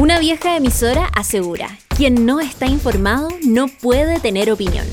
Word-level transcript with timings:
Una 0.00 0.18
vieja 0.18 0.56
emisora 0.56 1.06
asegura, 1.14 1.78
quien 1.96 2.26
no 2.26 2.40
está 2.40 2.66
informado 2.66 3.28
no 3.46 3.68
puede 3.68 4.18
tener 4.18 4.50
opinión. 4.50 4.84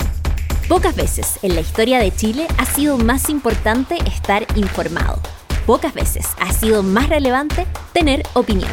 Pocas 0.68 0.94
veces 0.94 1.40
en 1.42 1.56
la 1.56 1.60
historia 1.60 1.98
de 1.98 2.14
Chile 2.14 2.46
ha 2.56 2.64
sido 2.64 2.98
más 2.98 3.28
importante 3.28 3.96
estar 4.06 4.46
informado. 4.54 5.20
Pocas 5.66 5.92
veces 5.92 6.26
ha 6.38 6.52
sido 6.52 6.84
más 6.84 7.08
relevante 7.08 7.66
tener 7.92 8.22
opinión. 8.34 8.70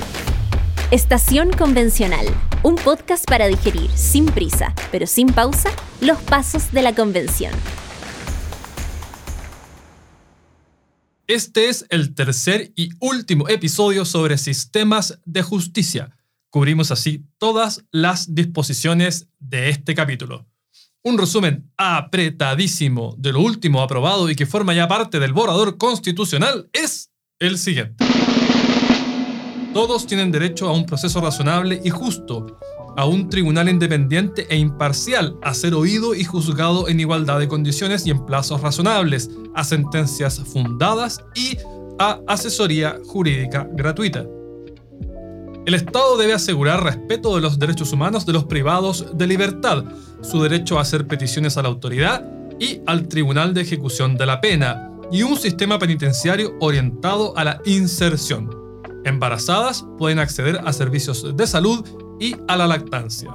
Estación 0.92 1.52
Convencional, 1.52 2.28
un 2.62 2.76
podcast 2.76 3.26
para 3.26 3.48
digerir 3.48 3.90
sin 3.96 4.28
prisa, 4.28 4.76
pero 4.92 5.08
sin 5.08 5.30
pausa, 5.34 5.72
los 6.00 6.20
pasos 6.20 6.72
de 6.72 6.84
la 6.84 6.94
convención. 6.94 7.54
Este 11.26 11.70
es 11.70 11.88
el 11.90 12.14
tercer 12.14 12.72
y 12.76 12.90
último 13.00 13.50
episodio 13.50 14.06
sobre 14.06 14.38
sistemas 14.38 15.20
de 15.26 15.42
justicia 15.42 16.16
Cubrimos 16.52 16.90
así 16.90 17.26
todas 17.38 17.86
las 17.92 18.34
disposiciones 18.34 19.28
de 19.38 19.70
este 19.70 19.94
capítulo. 19.94 20.48
Un 21.04 21.20
resumen 21.20 21.72
apretadísimo 21.78 23.16
de 23.20 23.34
lo 23.34 23.42
último 23.42 23.82
aprobado 23.82 24.30
y 24.30 24.36
que 24.36 24.48
forma 24.48 24.74
ya 24.74 24.88
parte 24.88 25.20
del 25.20 25.32
borrador 25.32 25.78
constitucional 25.78 26.68
es 26.74 27.12
el 27.38 27.60
siguiente. 27.60 28.04
Todos 29.76 30.08
tienen 30.08 30.32
derecho 30.32 30.68
a 30.68 30.74
un 30.74 30.88
proceso 30.88 31.22
razonable 31.22 31.80
y 31.84 31.92
justo, 31.92 32.58
a 32.98 33.06
un 33.06 33.30
tribunal 33.30 33.70
independiente 33.70 34.48
e 34.50 34.58
imparcial, 34.58 35.38
a 35.44 35.54
ser 35.54 35.76
oído 35.76 36.16
y 36.16 36.24
juzgado 36.24 36.90
en 36.90 37.00
igualdad 37.00 37.40
de 37.40 37.48
condiciones 37.48 38.08
y 38.08 38.10
en 38.10 38.26
plazos 38.26 38.62
razonables, 38.62 39.30
a 39.54 39.64
sentencias 39.64 40.40
fundadas 40.40 41.24
y 41.36 41.58
a 42.00 42.20
asesoría 42.28 42.98
jurídica 43.06 43.70
gratuita. 43.72 44.26
El 45.66 45.74
Estado 45.74 46.18
debe 46.18 46.34
asegurar 46.34 46.84
respeto 46.84 47.36
de 47.36 47.42
los 47.42 47.60
derechos 47.60 47.92
humanos 47.92 48.26
de 48.26 48.34
los 48.34 48.46
privados 48.46 49.06
de 49.14 49.28
libertad, 49.28 49.84
su 50.22 50.42
derecho 50.42 50.80
a 50.80 50.82
hacer 50.82 51.06
peticiones 51.08 51.58
a 51.58 51.62
la 51.62 51.68
autoridad 51.68 52.26
y 52.60 52.82
al 52.88 53.08
Tribunal 53.08 53.54
de 53.54 53.62
Ejecución 53.62 54.16
de 54.18 54.26
la 54.26 54.42
Pena, 54.42 54.90
y 55.12 55.24
un 55.24 55.38
sistema 55.38 55.78
penitenciario 55.78 56.56
orientado 56.60 57.38
a 57.38 57.44
la 57.44 57.62
inserción. 57.66 58.50
Embarazadas 59.06 59.86
pueden 59.98 60.20
acceder 60.20 60.60
a 60.66 60.74
servicios 60.74 61.36
de 61.36 61.48
salud 61.48 61.86
y 62.20 62.36
a 62.48 62.56
la 62.56 62.68
lactancia. 62.68 63.30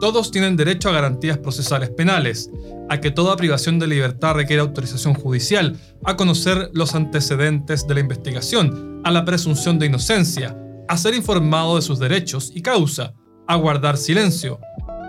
Todos 0.00 0.30
tienen 0.30 0.56
derecho 0.56 0.88
a 0.88 0.92
garantías 0.92 1.38
procesales 1.38 1.90
penales, 1.90 2.50
a 2.90 3.00
que 3.00 3.10
toda 3.10 3.36
privación 3.36 3.78
de 3.78 3.86
libertad 3.86 4.34
requiera 4.34 4.62
autorización 4.62 5.14
judicial, 5.14 5.78
a 6.04 6.16
conocer 6.16 6.70
los 6.74 6.94
antecedentes 6.94 7.86
de 7.86 7.94
la 7.94 8.00
investigación, 8.00 9.00
a 9.04 9.10
la 9.10 9.24
presunción 9.24 9.78
de 9.78 9.86
inocencia, 9.86 10.58
a 10.88 10.96
ser 10.96 11.14
informado 11.14 11.76
de 11.76 11.82
sus 11.82 11.98
derechos 11.98 12.50
y 12.54 12.62
causa, 12.62 13.14
a 13.46 13.56
guardar 13.56 13.96
silencio, 13.96 14.58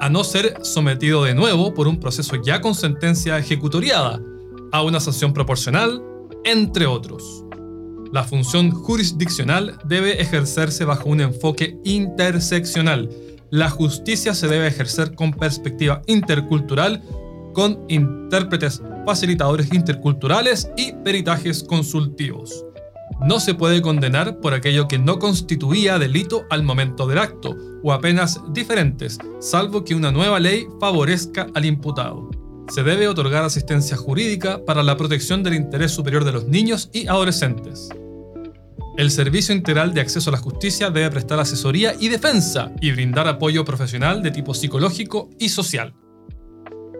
a 0.01 0.09
no 0.09 0.23
ser 0.23 0.57
sometido 0.61 1.23
de 1.23 1.33
nuevo 1.35 1.73
por 1.73 1.87
un 1.87 1.99
proceso 1.99 2.35
ya 2.41 2.61
con 2.61 2.75
sentencia 2.75 3.37
ejecutoriada, 3.37 4.21
a 4.71 4.81
una 4.81 4.99
sanción 4.99 5.33
proporcional, 5.33 6.03
entre 6.43 6.85
otros. 6.85 7.43
La 8.11 8.23
función 8.23 8.71
jurisdiccional 8.71 9.77
debe 9.85 10.21
ejercerse 10.21 10.85
bajo 10.85 11.09
un 11.09 11.21
enfoque 11.21 11.77
interseccional. 11.83 13.09
La 13.49 13.69
justicia 13.69 14.33
se 14.33 14.47
debe 14.47 14.67
ejercer 14.67 15.15
con 15.15 15.31
perspectiva 15.31 16.01
intercultural, 16.07 17.01
con 17.53 17.85
intérpretes 17.87 18.81
facilitadores 19.05 19.73
interculturales 19.73 20.69
y 20.77 20.93
peritajes 21.03 21.63
consultivos 21.63 22.65
no 23.21 23.39
se 23.39 23.53
puede 23.53 23.81
condenar 23.81 24.39
por 24.39 24.53
aquello 24.53 24.87
que 24.87 24.99
no 24.99 25.19
constituía 25.19 25.97
delito 25.99 26.45
al 26.49 26.63
momento 26.63 27.07
del 27.07 27.19
acto, 27.19 27.55
o 27.83 27.93
apenas 27.93 28.41
diferentes, 28.53 29.17
salvo 29.39 29.83
que 29.83 29.95
una 29.95 30.11
nueva 30.11 30.39
ley 30.39 30.67
favorezca 30.79 31.47
al 31.53 31.65
imputado. 31.65 32.29
Se 32.69 32.83
debe 32.83 33.07
otorgar 33.07 33.43
asistencia 33.43 33.95
jurídica 33.95 34.63
para 34.65 34.83
la 34.83 34.97
protección 34.97 35.43
del 35.43 35.53
interés 35.53 35.91
superior 35.91 36.25
de 36.25 36.31
los 36.31 36.47
niños 36.47 36.89
y 36.93 37.07
adolescentes. 37.07 37.89
El 38.97 39.11
Servicio 39.11 39.53
Integral 39.53 39.93
de 39.93 40.01
Acceso 40.01 40.29
a 40.29 40.33
la 40.33 40.39
Justicia 40.39 40.89
debe 40.89 41.11
prestar 41.11 41.39
asesoría 41.39 41.93
y 41.99 42.07
defensa 42.07 42.71
y 42.81 42.91
brindar 42.91 43.27
apoyo 43.27 43.65
profesional 43.65 44.23
de 44.23 44.31
tipo 44.31 44.53
psicológico 44.53 45.29
y 45.37 45.49
social. 45.49 45.93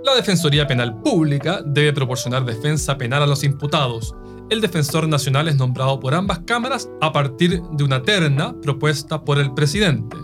La 0.04 0.14
Defensoría 0.14 0.68
Penal 0.68 1.02
Pública 1.02 1.62
debe 1.66 1.94
proporcionar 1.94 2.46
defensa 2.46 2.98
penal 2.98 3.24
a 3.24 3.28
los 3.28 3.44
imputados, 3.44 4.14
el 4.50 4.62
defensor 4.62 5.08
nacional 5.08 5.48
es 5.48 5.56
nombrado 5.56 6.00
por 6.00 6.14
ambas 6.14 6.40
cámaras 6.46 6.90
a 7.02 7.12
partir 7.12 7.62
de 7.62 7.84
una 7.84 8.04
terna 8.04 8.56
propuesta 8.62 9.24
por 9.24 9.40
el 9.40 9.54
presidente. 9.54 10.18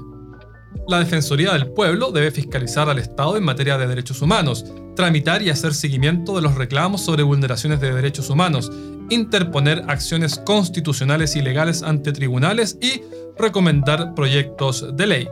La 0.88 1.00
Defensoría 1.00 1.54
del 1.54 1.72
Pueblo 1.72 2.12
debe 2.12 2.32
fiscalizar 2.32 2.90
al 2.90 3.00
Estado 3.00 3.38
en 3.38 3.44
materia 3.44 3.78
de 3.78 3.88
derechos 3.88 4.22
humanos, 4.22 4.66
tramitar 4.96 5.42
y 5.42 5.50
hacer 5.50 5.74
seguimiento 5.74 6.36
de 6.36 6.42
los 6.42 6.56
reclamos 6.56 7.02
sobre 7.02 7.24
vulneraciones 7.24 7.80
de 7.80 7.94
derechos 7.94 8.30
humanos, 8.30 8.72
interponer 9.10 9.84
acciones 9.88 10.40
constitucionales 10.46 11.36
y 11.36 11.42
legales 11.42 11.84
ante 11.84 12.12
tribunales 12.12 12.78
y 12.82 13.02
recomendar 13.38 14.14
proyectos 14.16 14.96
de 14.96 15.08
ley. 15.08 15.28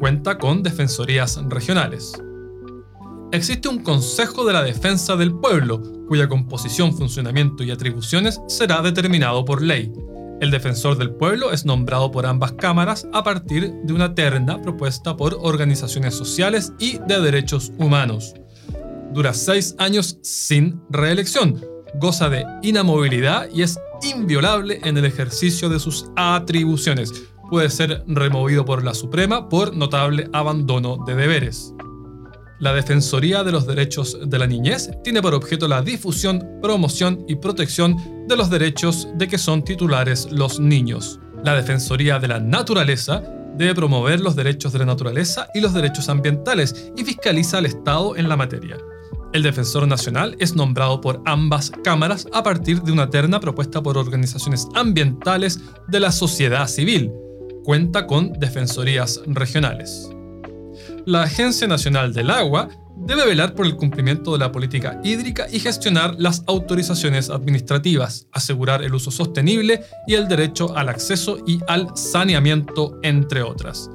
Cuenta 0.00 0.38
con 0.38 0.62
defensorías 0.62 1.40
regionales. 1.48 2.12
Existe 3.30 3.68
un 3.68 3.82
Consejo 3.82 4.46
de 4.46 4.54
la 4.54 4.62
Defensa 4.62 5.14
del 5.14 5.34
Pueblo, 5.34 5.82
cuya 6.08 6.28
composición, 6.28 6.96
funcionamiento 6.96 7.62
y 7.62 7.70
atribuciones 7.70 8.40
será 8.48 8.80
determinado 8.80 9.44
por 9.44 9.60
ley. 9.60 9.92
El 10.40 10.50
defensor 10.50 10.96
del 10.96 11.10
pueblo 11.10 11.52
es 11.52 11.66
nombrado 11.66 12.10
por 12.10 12.24
ambas 12.24 12.52
cámaras 12.52 13.06
a 13.12 13.22
partir 13.22 13.70
de 13.82 13.92
una 13.92 14.14
terna 14.14 14.62
propuesta 14.62 15.14
por 15.14 15.36
organizaciones 15.42 16.14
sociales 16.14 16.72
y 16.78 16.98
de 17.06 17.20
derechos 17.20 17.70
humanos. 17.76 18.34
Dura 19.12 19.34
seis 19.34 19.74
años 19.78 20.18
sin 20.22 20.80
reelección, 20.88 21.62
goza 22.00 22.30
de 22.30 22.46
inamovilidad 22.62 23.48
y 23.52 23.62
es 23.62 23.78
inviolable 24.02 24.80
en 24.84 24.96
el 24.96 25.04
ejercicio 25.04 25.68
de 25.68 25.80
sus 25.80 26.06
atribuciones. 26.16 27.12
Puede 27.50 27.68
ser 27.68 28.04
removido 28.06 28.64
por 28.64 28.84
la 28.84 28.94
Suprema 28.94 29.50
por 29.50 29.76
notable 29.76 30.30
abandono 30.32 31.04
de 31.04 31.14
deberes. 31.14 31.74
La 32.60 32.74
Defensoría 32.74 33.44
de 33.44 33.52
los 33.52 33.68
Derechos 33.68 34.18
de 34.20 34.36
la 34.36 34.48
Niñez 34.48 34.90
tiene 35.04 35.22
por 35.22 35.32
objeto 35.32 35.68
la 35.68 35.80
difusión, 35.80 36.44
promoción 36.60 37.24
y 37.28 37.36
protección 37.36 38.26
de 38.26 38.36
los 38.36 38.50
derechos 38.50 39.06
de 39.14 39.28
que 39.28 39.38
son 39.38 39.62
titulares 39.62 40.26
los 40.32 40.58
niños. 40.58 41.20
La 41.44 41.54
Defensoría 41.54 42.18
de 42.18 42.26
la 42.26 42.40
Naturaleza 42.40 43.22
debe 43.56 43.76
promover 43.76 44.18
los 44.18 44.34
derechos 44.34 44.72
de 44.72 44.80
la 44.80 44.86
naturaleza 44.86 45.46
y 45.54 45.60
los 45.60 45.72
derechos 45.72 46.08
ambientales 46.08 46.90
y 46.96 47.04
fiscaliza 47.04 47.58
al 47.58 47.66
Estado 47.66 48.16
en 48.16 48.28
la 48.28 48.36
materia. 48.36 48.76
El 49.32 49.44
Defensor 49.44 49.86
Nacional 49.86 50.34
es 50.40 50.56
nombrado 50.56 51.00
por 51.00 51.22
ambas 51.26 51.70
cámaras 51.84 52.26
a 52.32 52.42
partir 52.42 52.82
de 52.82 52.90
una 52.90 53.08
terna 53.08 53.38
propuesta 53.38 53.80
por 53.80 53.96
organizaciones 53.96 54.66
ambientales 54.74 55.60
de 55.86 56.00
la 56.00 56.10
sociedad 56.10 56.66
civil. 56.66 57.12
Cuenta 57.62 58.08
con 58.08 58.32
defensorías 58.32 59.20
regionales 59.26 60.10
la 61.06 61.22
Agencia 61.22 61.66
Nacional 61.66 62.12
del 62.12 62.30
Agua 62.30 62.68
debe 62.96 63.26
velar 63.26 63.54
por 63.54 63.66
el 63.66 63.76
cumplimiento 63.76 64.32
de 64.32 64.38
la 64.38 64.52
política 64.52 65.00
hídrica 65.04 65.46
y 65.50 65.60
gestionar 65.60 66.16
las 66.18 66.42
autorizaciones 66.46 67.30
administrativas, 67.30 68.26
asegurar 68.32 68.82
el 68.82 68.94
uso 68.94 69.10
sostenible 69.10 69.84
y 70.06 70.14
el 70.14 70.28
derecho 70.28 70.76
al 70.76 70.88
acceso 70.88 71.38
y 71.46 71.60
al 71.68 71.96
saneamiento, 71.96 72.98
entre 73.02 73.42
otras. 73.42 73.90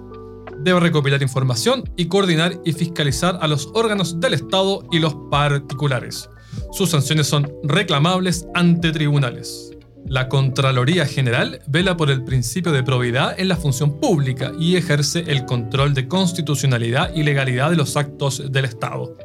Debe 0.60 0.80
recopilar 0.80 1.22
información 1.22 1.84
y 1.98 2.06
coordinar 2.06 2.60
y 2.64 2.72
fiscalizar 2.72 3.38
a 3.42 3.48
los 3.48 3.70
órganos 3.74 4.20
del 4.22 4.34
Estado 4.34 4.88
y 4.92 5.00
los 5.00 5.14
particulares. 5.30 6.30
Sus 6.72 6.92
sanciones 6.92 7.28
son 7.28 7.52
reclamables 7.64 8.48
ante 8.54 8.92
tribunales. 8.92 9.73
La 10.06 10.28
Contraloría 10.28 11.06
General 11.06 11.62
vela 11.66 11.96
por 11.96 12.12
el 12.12 12.24
principio 12.24 12.72
de 12.72 12.84
probidad 12.84 13.40
en 13.40 13.48
la 13.48 13.56
función 13.56 14.00
pública 14.00 14.52
y 14.60 14.76
ejerce 14.76 15.24
el 15.28 15.46
control 15.46 15.94
de 15.94 16.08
constitucionalidad 16.08 17.14
y 17.16 17.24
legalidad 17.24 17.70
de 17.70 17.78
los 17.78 17.96
actos 17.96 18.52
del 18.52 18.66
Estado. 18.66 19.18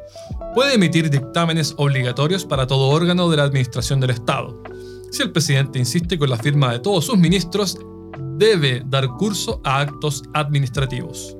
Puede 0.55 0.75
emitir 0.75 1.09
dictámenes 1.09 1.75
obligatorios 1.77 2.45
para 2.45 2.65
todo 2.65 2.89
órgano 2.89 3.29
de 3.29 3.37
la 3.37 3.43
Administración 3.43 3.99
del 3.99 4.11
Estado. 4.11 4.63
Si 5.11 5.21
el 5.21 5.31
presidente 5.31 5.79
insiste 5.79 6.17
con 6.17 6.29
la 6.29 6.37
firma 6.37 6.71
de 6.71 6.79
todos 6.79 7.05
sus 7.05 7.17
ministros, 7.17 7.77
debe 8.37 8.81
dar 8.85 9.07
curso 9.17 9.61
a 9.65 9.81
actos 9.81 10.23
administrativos. 10.33 11.35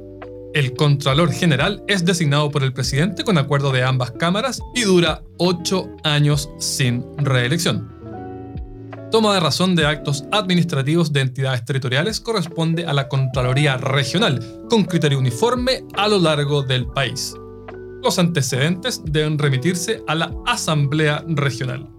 El 0.54 0.74
Contralor 0.74 1.32
General 1.32 1.84
es 1.88 2.04
designado 2.04 2.50
por 2.50 2.64
el 2.64 2.74
presidente 2.74 3.24
con 3.24 3.38
acuerdo 3.38 3.72
de 3.72 3.84
ambas 3.84 4.12
cámaras 4.12 4.60
y 4.76 4.82
dura 4.82 5.24
ocho 5.38 5.88
años 6.04 6.50
sin 6.58 7.06
reelección. 7.18 7.99
Toma 9.12 9.34
de 9.34 9.40
razón 9.40 9.76
de 9.76 9.88
actos 9.88 10.24
administrativos 10.32 11.12
de 11.12 11.22
entidades 11.22 11.66
territoriales 11.66 12.20
corresponde 12.20 12.86
a 12.86 12.94
la 12.94 13.08
Contraloría 13.08 13.76
Regional, 13.78 14.40
con 14.70 14.84
criterio 14.84 15.18
uniforme 15.18 15.84
a 15.96 16.08
lo 16.08 16.20
largo 16.20 16.62
del 16.62 16.86
país. 16.86 17.34
Los 18.04 18.20
antecedentes 18.20 19.02
deben 19.04 19.40
remitirse 19.40 20.04
a 20.08 20.14
la 20.14 20.32
Asamblea 20.46 21.24
Regional. 21.28 21.90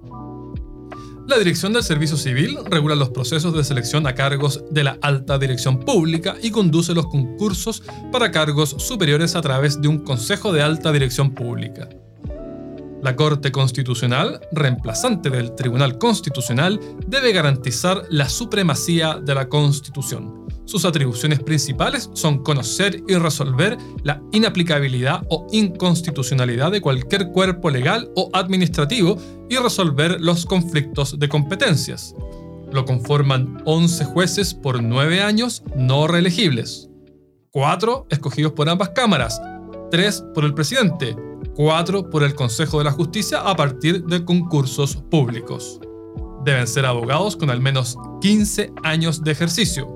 La 1.26 1.36
Dirección 1.36 1.72
del 1.72 1.82
Servicio 1.82 2.16
Civil 2.16 2.58
regula 2.70 2.94
los 2.94 3.10
procesos 3.10 3.54
de 3.54 3.64
selección 3.64 4.06
a 4.06 4.14
cargos 4.14 4.62
de 4.70 4.84
la 4.84 4.96
alta 5.02 5.36
dirección 5.36 5.80
pública 5.80 6.36
y 6.40 6.52
conduce 6.52 6.94
los 6.94 7.08
concursos 7.08 7.82
para 8.12 8.30
cargos 8.30 8.70
superiores 8.78 9.34
a 9.34 9.42
través 9.42 9.80
de 9.80 9.88
un 9.88 9.98
Consejo 9.98 10.52
de 10.52 10.62
Alta 10.62 10.92
Dirección 10.92 11.34
Pública. 11.34 11.88
La 13.02 13.16
Corte 13.16 13.50
Constitucional, 13.50 14.40
reemplazante 14.52 15.30
del 15.30 15.54
Tribunal 15.54 15.96
Constitucional, 15.96 16.78
debe 17.06 17.32
garantizar 17.32 18.02
la 18.10 18.28
supremacía 18.28 19.18
de 19.22 19.34
la 19.34 19.48
Constitución. 19.48 20.46
Sus 20.66 20.84
atribuciones 20.84 21.40
principales 21.40 22.10
son 22.12 22.44
conocer 22.44 23.02
y 23.08 23.14
resolver 23.14 23.78
la 24.04 24.22
inaplicabilidad 24.32 25.22
o 25.30 25.46
inconstitucionalidad 25.50 26.70
de 26.70 26.80
cualquier 26.82 27.32
cuerpo 27.32 27.70
legal 27.70 28.10
o 28.14 28.28
administrativo 28.34 29.16
y 29.48 29.56
resolver 29.56 30.20
los 30.20 30.44
conflictos 30.44 31.18
de 31.18 31.28
competencias. 31.28 32.14
Lo 32.70 32.84
conforman 32.84 33.62
11 33.64 34.04
jueces 34.04 34.54
por 34.54 34.82
9 34.82 35.22
años 35.22 35.64
no 35.74 36.06
reelegibles, 36.06 36.88
4 37.50 38.06
escogidos 38.10 38.52
por 38.52 38.68
ambas 38.68 38.90
cámaras, 38.90 39.40
3 39.90 40.24
por 40.34 40.44
el 40.44 40.54
presidente, 40.54 41.16
4 41.62 42.08
por 42.08 42.22
el 42.22 42.34
Consejo 42.34 42.78
de 42.78 42.84
la 42.84 42.90
Justicia 42.90 43.42
a 43.42 43.54
partir 43.54 44.02
de 44.04 44.24
concursos 44.24 44.96
públicos. 44.96 45.78
Deben 46.42 46.66
ser 46.66 46.86
abogados 46.86 47.36
con 47.36 47.50
al 47.50 47.60
menos 47.60 47.98
15 48.22 48.72
años 48.82 49.22
de 49.22 49.32
ejercicio. 49.32 49.86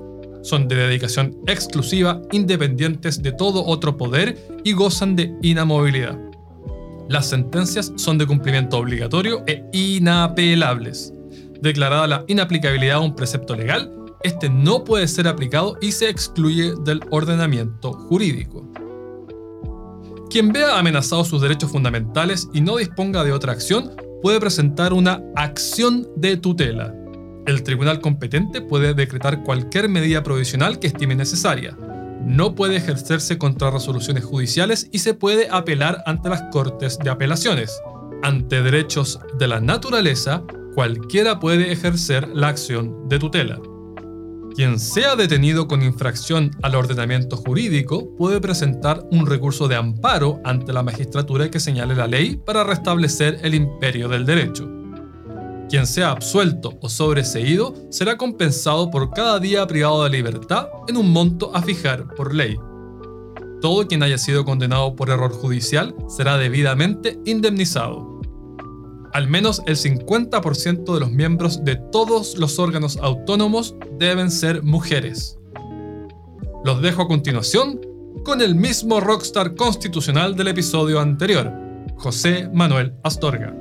Son 0.43 0.67
de 0.67 0.75
dedicación 0.75 1.35
exclusiva, 1.47 2.21
independientes 2.31 3.19
de 3.23 3.31
todo 3.31 3.65
otro 3.65 3.97
poder 3.97 4.37
y 4.63 4.73
gozan 4.73 5.15
de 5.15 5.33
inamovilidad. 5.41 6.19
Las 7.09 7.29
sentencias 7.29 7.91
son 7.95 8.19
de 8.19 8.27
cumplimiento 8.27 8.77
obligatorio 8.77 9.43
e 9.47 9.65
inapelables. 9.73 11.15
Declarada 11.61 12.05
la 12.05 12.25
inaplicabilidad 12.27 12.97
a 12.97 12.99
un 12.99 13.15
precepto 13.15 13.55
legal, 13.55 13.91
este 14.21 14.51
no 14.51 14.83
puede 14.83 15.07
ser 15.07 15.27
aplicado 15.27 15.77
y 15.81 15.93
se 15.93 16.09
excluye 16.09 16.75
del 16.83 17.01
ordenamiento 17.09 17.91
jurídico. 17.91 18.69
Quien 20.35 20.51
vea 20.51 20.77
amenazados 20.77 21.29
sus 21.29 21.41
derechos 21.41 21.71
fundamentales 21.71 22.49
y 22.51 22.59
no 22.59 22.75
disponga 22.75 23.23
de 23.23 23.31
otra 23.31 23.53
acción 23.53 23.95
puede 24.21 24.37
presentar 24.41 24.91
una 24.91 25.23
acción 25.33 26.09
de 26.17 26.35
tutela. 26.35 26.93
El 27.47 27.63
tribunal 27.63 28.01
competente 28.01 28.59
puede 28.59 28.93
decretar 28.93 29.43
cualquier 29.43 29.87
medida 29.87 30.23
provisional 30.23 30.77
que 30.77 30.87
estime 30.87 31.15
necesaria, 31.15 31.77
no 32.25 32.53
puede 32.53 32.75
ejercerse 32.75 33.37
contra 33.37 33.71
resoluciones 33.71 34.25
judiciales 34.25 34.89
y 34.91 34.99
se 34.99 35.13
puede 35.13 35.47
apelar 35.49 36.03
ante 36.05 36.27
las 36.27 36.43
Cortes 36.51 36.99
de 36.99 37.09
Apelaciones. 37.09 37.81
Ante 38.21 38.61
derechos 38.61 39.21
de 39.39 39.47
la 39.47 39.61
naturaleza, 39.61 40.43
cualquiera 40.73 41.39
puede 41.39 41.71
ejercer 41.71 42.27
la 42.27 42.49
acción 42.49 43.07
de 43.07 43.19
tutela. 43.19 43.57
Quien 44.55 44.79
sea 44.79 45.17
detenido 45.17 45.67
con 45.67 45.83
infracción 45.83 46.51
al 46.61 46.75
ordenamiento 46.75 47.35
jurídico 47.35 48.15
puede 48.15 48.39
presentar 48.39 49.05
un 49.11 49.27
recurso 49.27 49.67
de 49.67 49.75
amparo 49.75 50.39
ante 50.45 50.71
la 50.71 50.81
magistratura 50.81 51.51
que 51.51 51.59
señale 51.59 51.93
la 51.93 52.07
ley 52.07 52.37
para 52.37 52.63
restablecer 52.63 53.37
el 53.43 53.53
imperio 53.53 54.07
del 54.07 54.25
derecho. 54.25 54.71
Quien 55.69 55.85
sea 55.85 56.11
absuelto 56.11 56.77
o 56.79 56.87
sobreseído 56.87 57.73
será 57.89 58.15
compensado 58.15 58.89
por 58.89 59.11
cada 59.11 59.39
día 59.39 59.67
privado 59.67 60.05
de 60.05 60.11
libertad 60.11 60.69
en 60.87 60.95
un 60.95 61.11
monto 61.11 61.53
a 61.53 61.61
fijar 61.61 62.15
por 62.15 62.33
ley. 62.33 62.55
Todo 63.59 63.87
quien 63.87 64.03
haya 64.03 64.17
sido 64.17 64.45
condenado 64.45 64.95
por 64.95 65.09
error 65.09 65.33
judicial 65.33 65.93
será 66.07 66.37
debidamente 66.37 67.19
indemnizado. 67.25 68.14
Al 69.15 69.29
menos 69.29 69.61
el 69.65 69.77
50% 69.77 70.93
de 70.93 70.99
los 70.99 71.09
miembros 71.09 71.63
de 71.63 71.77
todos 71.77 72.37
los 72.37 72.59
órganos 72.59 72.97
autónomos 72.97 73.73
deben 73.97 74.29
ser 74.29 74.61
mujeres. 74.61 75.39
Los 76.65 76.81
dejo 76.81 77.03
a 77.03 77.07
continuación 77.07 77.79
con 78.25 78.41
el 78.41 78.55
mismo 78.55 78.99
rockstar 78.99 79.55
constitucional 79.55 80.35
del 80.35 80.49
episodio 80.49 80.99
anterior, 80.99 81.49
José 81.95 82.49
Manuel 82.53 82.93
Astorga. 83.05 83.55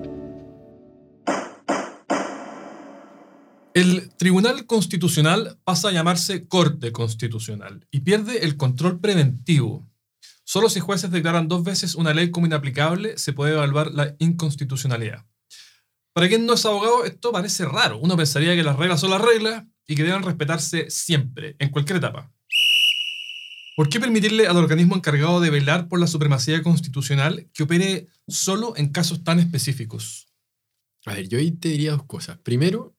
El 3.75 4.11
Tribunal 4.17 4.67
Constitucional 4.67 5.61
pasa 5.63 5.91
a 5.91 5.93
llamarse 5.93 6.49
Corte 6.49 6.91
Constitucional 6.91 7.87
y 7.93 8.01
pierde 8.01 8.45
el 8.45 8.57
control 8.57 8.99
preventivo. 8.99 9.87
Solo 10.43 10.69
si 10.69 10.81
jueces 10.81 11.13
declaran 11.13 11.47
dos 11.47 11.63
veces 11.63 11.95
una 11.95 12.13
ley 12.13 12.33
como 12.33 12.47
inaplicable 12.47 13.19
se 13.19 13.33
puede 13.33 13.53
evaluar 13.53 13.93
la 13.93 14.17
inconstitucionalidad. 14.19 15.25
Para 16.15 16.29
quien 16.29 16.47
no 16.47 16.55
es 16.55 16.65
abogado, 16.65 17.05
esto 17.05 17.33
parece 17.33 17.65
raro. 17.65 17.99
Uno 17.99 18.17
pensaría 18.17 18.55
que 18.55 18.63
las 18.63 18.77
reglas 18.77 19.01
son 19.01 19.11
las 19.11 19.21
reglas 19.21 19.65
y 19.87 19.97
que 19.97 20.05
deben 20.05 20.23
respetarse 20.23 20.89
siempre, 20.89 21.57
en 21.59 21.71
cualquier 21.71 21.99
etapa. 21.99 22.33
¿Por 23.77 23.89
qué 23.89 23.99
permitirle 23.99 24.47
al 24.47 24.57
organismo 24.57 24.95
encargado 24.95 25.41
de 25.41 25.51
velar 25.51 25.89
por 25.89 25.99
la 25.99 26.07
supremacía 26.07 26.63
constitucional 26.63 27.51
que 27.53 27.65
opere 27.65 28.07
solo 28.29 28.75
en 28.77 28.91
casos 28.91 29.25
tan 29.25 29.41
específicos? 29.41 30.29
A 31.07 31.15
ver, 31.15 31.29
yo 31.29 31.39
ahí 31.39 31.51
te 31.51 31.71
diría 31.71 31.91
dos 31.91 32.05
cosas. 32.05 32.39
Primero, 32.39 32.97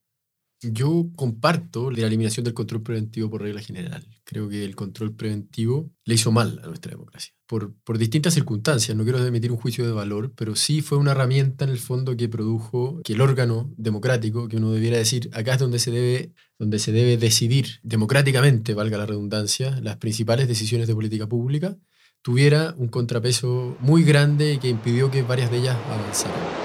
yo 0.61 1.09
comparto 1.15 1.91
la 1.91 2.05
eliminación 2.07 2.43
del 2.43 2.53
control 2.53 2.83
preventivo 2.83 3.29
por 3.29 3.41
regla 3.43 3.61
general. 3.61 4.05
Creo 4.25 4.49
que 4.49 4.65
el 4.65 4.75
control 4.75 5.15
preventivo 5.15 5.89
le 6.03 6.15
hizo 6.15 6.33
mal 6.33 6.59
a 6.61 6.67
nuestra 6.67 6.91
democracia. 6.91 7.34
Por, 7.47 7.97
distintas 7.99 8.33
circunstancias, 8.33 8.97
no 8.97 9.03
quiero 9.03 9.23
emitir 9.23 9.51
un 9.51 9.57
juicio 9.57 9.85
de 9.85 9.91
valor, 9.91 10.33
pero 10.35 10.55
sí 10.55 10.81
fue 10.81 10.97
una 10.97 11.11
herramienta 11.11 11.63
en 11.65 11.71
el 11.71 11.77
fondo 11.77 12.17
que 12.17 12.27
produjo 12.27 13.01
que 13.03 13.13
el 13.13 13.21
órgano 13.21 13.71
democrático, 13.77 14.47
que 14.47 14.57
uno 14.57 14.71
debiera 14.71 14.97
decir, 14.97 15.29
acá 15.33 15.53
es 15.53 15.59
donde 15.59 15.77
se 15.77 15.91
debe, 15.91 16.33
donde 16.57 16.79
se 16.79 16.91
debe 16.91 17.17
decidir 17.17 17.79
democráticamente, 17.83 18.73
valga 18.73 18.97
la 18.97 19.05
redundancia, 19.05 19.79
las 19.81 19.97
principales 19.97 20.47
decisiones 20.47 20.87
de 20.87 20.95
política 20.95 21.27
pública, 21.27 21.77
tuviera 22.23 22.73
un 22.77 22.87
contrapeso 22.87 23.77
muy 23.79 24.03
grande 24.03 24.57
que 24.59 24.69
impidió 24.69 25.11
que 25.11 25.21
varias 25.21 25.51
de 25.51 25.57
ellas 25.57 25.77
avanzaran. 25.87 26.64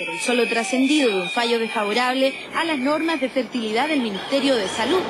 Pero 0.00 0.14
el 0.14 0.18
solo 0.18 0.48
trascendido 0.48 1.10
de 1.10 1.20
un 1.20 1.28
fallo 1.28 1.58
desfavorable 1.58 2.32
a 2.54 2.64
las 2.64 2.78
normas 2.78 3.20
de 3.20 3.28
fertilidad 3.28 3.86
del 3.86 4.00
Ministerio 4.00 4.56
de 4.56 4.66
Salud. 4.66 5.02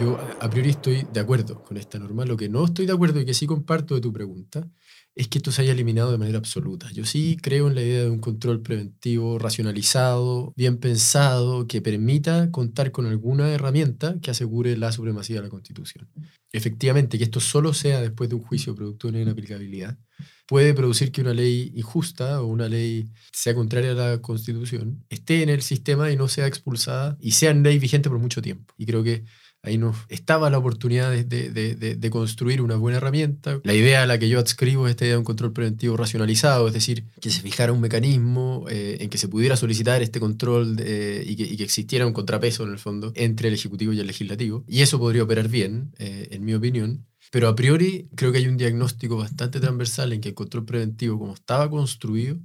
Yo 0.00 0.18
a 0.40 0.48
priori 0.48 0.70
estoy 0.70 1.06
de 1.12 1.20
acuerdo 1.20 1.62
con 1.62 1.76
esta 1.76 1.98
norma. 1.98 2.24
Lo 2.24 2.38
que 2.38 2.48
no 2.48 2.64
estoy 2.64 2.86
de 2.86 2.94
acuerdo 2.94 3.20
y 3.20 3.26
que 3.26 3.34
sí 3.34 3.46
comparto 3.46 3.94
de 3.94 4.00
tu 4.00 4.10
pregunta 4.10 4.66
es 5.14 5.28
que 5.28 5.38
esto 5.38 5.52
se 5.52 5.62
haya 5.62 5.72
eliminado 5.72 6.10
de 6.10 6.18
manera 6.18 6.38
absoluta. 6.38 6.90
Yo 6.92 7.04
sí 7.04 7.36
creo 7.40 7.68
en 7.68 7.76
la 7.76 7.82
idea 7.82 8.02
de 8.02 8.10
un 8.10 8.18
control 8.18 8.62
preventivo 8.62 9.38
racionalizado, 9.38 10.52
bien 10.56 10.78
pensado, 10.78 11.68
que 11.68 11.80
permita 11.80 12.50
contar 12.50 12.90
con 12.90 13.06
alguna 13.06 13.50
herramienta 13.52 14.16
que 14.20 14.32
asegure 14.32 14.76
la 14.76 14.90
supremacía 14.90 15.36
de 15.36 15.42
la 15.42 15.50
Constitución. 15.50 16.08
Efectivamente, 16.52 17.18
que 17.18 17.24
esto 17.24 17.40
solo 17.40 17.74
sea 17.74 18.00
después 18.00 18.28
de 18.28 18.36
un 18.36 18.42
juicio 18.42 18.74
producto 18.74 19.06
de 19.06 19.12
una 19.12 19.22
inaplicabilidad, 19.22 19.98
puede 20.46 20.74
producir 20.74 21.12
que 21.12 21.20
una 21.20 21.34
ley 21.34 21.72
injusta 21.74 22.42
o 22.42 22.46
una 22.46 22.68
ley 22.68 23.10
sea 23.32 23.54
contraria 23.54 23.92
a 23.92 23.94
la 23.94 24.20
Constitución 24.20 25.04
esté 25.08 25.42
en 25.42 25.48
el 25.48 25.62
sistema 25.62 26.10
y 26.10 26.16
no 26.16 26.28
sea 26.28 26.46
expulsada 26.46 27.16
y 27.20 27.32
sea 27.32 27.50
en 27.50 27.62
ley 27.62 27.78
vigente 27.78 28.08
por 28.08 28.18
mucho 28.18 28.42
tiempo. 28.42 28.74
Y 28.76 28.86
creo 28.86 29.02
que 29.02 29.24
ahí 29.64 29.78
nos 29.78 29.96
estaba 30.08 30.50
la 30.50 30.58
oportunidad 30.58 31.10
de, 31.10 32.10
construir 32.10 32.60
una 32.60 32.76
buena 32.76 32.98
herramienta. 32.98 33.60
La 33.64 33.74
idea 33.74 34.02
a 34.02 34.06
la 34.06 34.18
que 34.18 34.28
yo 34.28 34.38
adscribo 34.38 34.86
es 34.86 34.90
esta 34.90 35.04
idea 35.04 35.14
de 35.14 35.18
un 35.18 35.24
control 35.24 35.52
preventivo 35.52 35.96
racionalizado, 35.96 36.68
es 36.68 36.74
decir, 36.74 37.04
que 37.20 37.30
se 37.30 37.40
fijara 37.40 37.72
un 37.72 37.80
mecanismo 37.80 38.66
eh, 38.68 38.98
en 39.00 39.10
que 39.10 39.18
se 39.18 39.26
pudiera 39.26 39.56
solicitar 39.56 40.02
este 40.02 40.20
control 40.20 40.76
y, 40.78 41.36
que, 41.36 41.64
existiera 41.64 42.06
un 42.06 42.12
contrapeso 42.12 42.64
en 42.64 42.72
el 42.72 42.78
fondo 42.78 43.12
entre 43.14 43.48
el 43.48 43.54
Ejecutivo 43.54 43.92
y 43.92 44.00
el 44.00 44.06
Legislativo. 44.06 44.64
Y 44.68 44.82
eso 44.82 44.98
podría 44.98 45.22
operar 45.22 45.48
bien, 45.48 45.92
eh, 45.98 46.28
en 46.30 46.44
mi 46.44 46.54
opinión. 46.54 47.06
Pero 47.30 47.48
a 47.48 47.56
priori 47.56 48.08
creo 48.14 48.30
que 48.30 48.38
hay 48.38 48.46
un 48.46 48.56
diagnóstico 48.56 49.16
bastante 49.16 49.60
transversal 49.60 50.12
en 50.12 50.20
que 50.20 50.28
el 50.28 50.34
control 50.34 50.64
preventivo, 50.64 51.18
como 51.18 51.34
estaba 51.34 51.68
construido, 51.68 52.38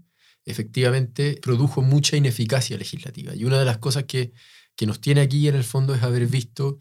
efectivamente 0.45 1.37
produjo 1.41 1.81
mucha 1.81 2.17
ineficacia 2.17 2.77
legislativa. 2.77 3.35
Y 3.35 3.45
una 3.45 3.59
de 3.59 3.65
las 3.65 3.77
cosas 3.77 4.05
que, 4.05 4.31
que 4.79 4.87
nos 4.87 5.01
tiene 5.01 5.19
aquí 5.19 5.45
en 5.49 5.55
el 5.55 5.65
fondo 5.65 5.93
es 5.93 6.03
haber 6.03 6.25
visto 6.25 6.79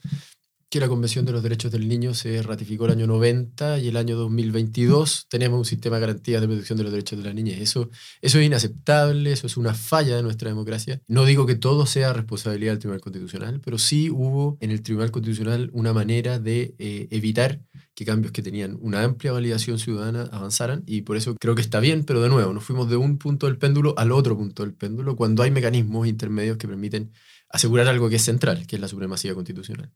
que 0.70 0.78
la 0.78 0.86
Convención 0.86 1.24
de 1.24 1.32
los 1.32 1.42
Derechos 1.42 1.72
del 1.72 1.88
Niño 1.88 2.14
se 2.14 2.40
ratificó 2.42 2.84
el 2.84 2.92
año 2.92 3.08
90 3.08 3.80
y 3.80 3.88
el 3.88 3.96
año 3.96 4.16
2022 4.16 5.26
tenemos 5.28 5.58
un 5.58 5.64
sistema 5.64 5.96
de 5.96 6.02
garantía 6.02 6.40
de 6.40 6.46
protección 6.46 6.76
de 6.76 6.84
los 6.84 6.92
derechos 6.92 7.18
de 7.18 7.24
la 7.24 7.34
niñez. 7.34 7.60
Eso, 7.60 7.90
eso 8.20 8.38
es 8.38 8.46
inaceptable, 8.46 9.32
eso 9.32 9.48
es 9.48 9.56
una 9.56 9.74
falla 9.74 10.14
de 10.14 10.22
nuestra 10.22 10.48
democracia. 10.48 11.00
No 11.08 11.24
digo 11.24 11.44
que 11.44 11.56
todo 11.56 11.86
sea 11.86 12.12
responsabilidad 12.12 12.72
del 12.72 12.78
Tribunal 12.78 13.00
Constitucional, 13.00 13.60
pero 13.64 13.78
sí 13.78 14.10
hubo 14.10 14.58
en 14.60 14.70
el 14.70 14.82
Tribunal 14.82 15.10
Constitucional 15.10 15.68
una 15.72 15.92
manera 15.92 16.38
de 16.38 16.76
eh, 16.78 17.08
evitar 17.10 17.62
que 17.96 18.04
cambios 18.04 18.30
que 18.30 18.42
tenían 18.42 18.78
una 18.80 19.02
amplia 19.02 19.32
validación 19.32 19.80
ciudadana 19.80 20.28
avanzaran 20.30 20.84
y 20.86 21.02
por 21.02 21.16
eso 21.16 21.34
creo 21.34 21.56
que 21.56 21.62
está 21.62 21.80
bien, 21.80 22.04
pero 22.04 22.22
de 22.22 22.28
nuevo, 22.28 22.52
nos 22.52 22.62
fuimos 22.62 22.88
de 22.88 22.94
un 22.94 23.18
punto 23.18 23.46
del 23.46 23.58
péndulo 23.58 23.94
al 23.98 24.12
otro 24.12 24.36
punto 24.36 24.62
del 24.62 24.72
péndulo 24.72 25.16
cuando 25.16 25.42
hay 25.42 25.50
mecanismos 25.50 26.06
intermedios 26.06 26.58
que 26.58 26.68
permiten 26.68 27.10
asegurar 27.50 27.88
algo 27.88 28.08
que 28.08 28.16
es 28.16 28.24
central, 28.24 28.66
que 28.66 28.76
es 28.76 28.80
la 28.82 28.88
supremacía 28.88 29.34
constitucional. 29.34 29.90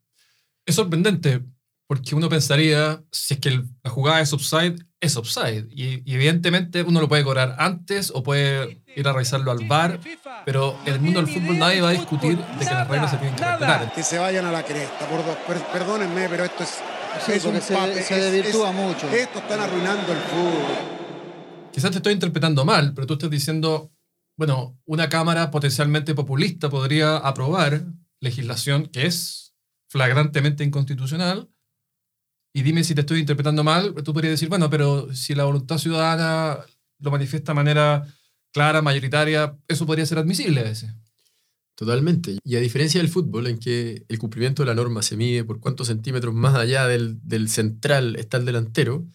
Es 0.67 0.75
sorprendente, 0.77 1.43
Porque 1.89 2.15
uno 2.15 2.31
pensaría, 2.31 3.03
si 3.11 3.35
es 3.35 3.41
que 3.41 3.51
el- 3.51 3.69
la 3.85 3.91
jugada 3.91 4.21
es 4.23 4.33
offside, 4.33 4.77
es 4.99 5.17
offside. 5.19 5.67
Y, 5.71 6.01
y 6.11 6.15
evidentemente 6.15 6.83
uno 6.85 7.03
lo 7.03 7.09
puede 7.09 7.23
cobrar 7.23 7.55
antes 7.59 8.11
o 8.15 8.23
puede 8.23 8.83
ir 8.97 9.07
a 9.07 9.13
revisarlo 9.13 9.51
al 9.51 9.67
VAR, 9.67 10.01
pero 10.47 10.79
en 10.87 10.95
el 10.95 11.01
mundo 11.01 11.21
del 11.23 11.29
fútbol 11.35 11.59
nadie 11.59 11.83
va 11.83 11.91
a 11.91 11.93
discutir 11.93 12.39
de 12.39 12.59
que 12.65 12.73
las 12.73 12.89
reglas 12.89 13.11
se 13.11 13.17
tienen 13.19 13.37
que 13.37 13.45
respetar. 13.45 13.93
Que 13.93 14.03
se 14.05 14.19
vayan 14.19 14.47
a 14.47 14.53
la 14.53 14.63
cresta, 14.65 15.07
por 15.07 15.23
dos. 15.27 15.37
Per- 15.47 15.67
perdónenme, 15.71 16.29
pero 16.31 16.45
esto 16.45 16.63
es. 16.63 16.71
Sí, 17.27 17.33
es 17.33 17.43
porque 17.43 17.59
un 17.59 17.63
se- 18.05 18.15
desvirtúa 18.15 18.71
es- 18.71 18.75
mucho. 18.77 19.09
Esto 19.11 19.41
están 19.41 19.61
arruinando 19.61 20.13
el 20.13 20.19
fútbol. 20.19 20.77
Quizás 21.73 21.91
te 21.91 21.99
estoy 21.99 22.15
interpretando 22.15 22.65
mal, 22.65 22.95
pero 22.95 23.07
tú 23.07 23.15
estás 23.15 23.29
diciendo, 23.29 23.91
bueno, 24.43 24.77
una 24.87 25.09
Cámara 25.09 25.53
potencialmente 25.53 26.17
populista 26.17 26.69
podría 26.69 27.17
aprobar 27.17 27.87
legislación 28.19 28.87
que 28.87 29.07
es 29.07 29.55
flagrantemente 29.89 30.65
inconstitucional. 30.65 31.49
Y 32.53 32.63
dime 32.63 32.83
si 32.83 32.93
te 32.97 33.03
estoy 33.03 33.21
interpretando 33.21 33.63
mal, 33.63 33.95
tú 34.03 34.13
podrías 34.13 34.33
decir, 34.33 34.49
bueno, 34.49 34.69
pero 34.69 35.15
si 35.15 35.37
la 35.37 35.45
voluntad 35.45 35.79
ciudadana 35.79 36.59
lo 36.99 37.13
manifiesta 37.13 37.53
de 37.53 37.55
manera 37.55 38.05
clara, 38.53 38.83
mayoritaria, 38.83 39.57
eso 39.69 39.87
podría 39.87 40.07
ser 40.07 40.19
admisible 40.19 40.59
a 40.59 40.65
veces. 40.65 40.93
Totalmente. 41.77 42.39
Y 42.43 42.57
a 42.57 42.61
diferencia 42.61 43.01
del 43.01 43.11
fútbol, 43.11 43.47
en 43.47 43.61
que 43.61 44.05
el 44.09 44.19
cumplimiento 44.19 44.65
de 44.65 44.67
la 44.67 44.75
norma 44.75 45.03
se 45.03 45.17
mide 45.17 45.45
por 45.45 45.61
cuántos 45.61 45.87
centímetros 45.87 46.35
más 46.35 46.57
allá 46.57 46.89
del, 46.89 47.21
del 47.23 47.49
central 47.49 48.17
está 48.17 48.39
el 48.39 48.45
delantero, 48.45 49.07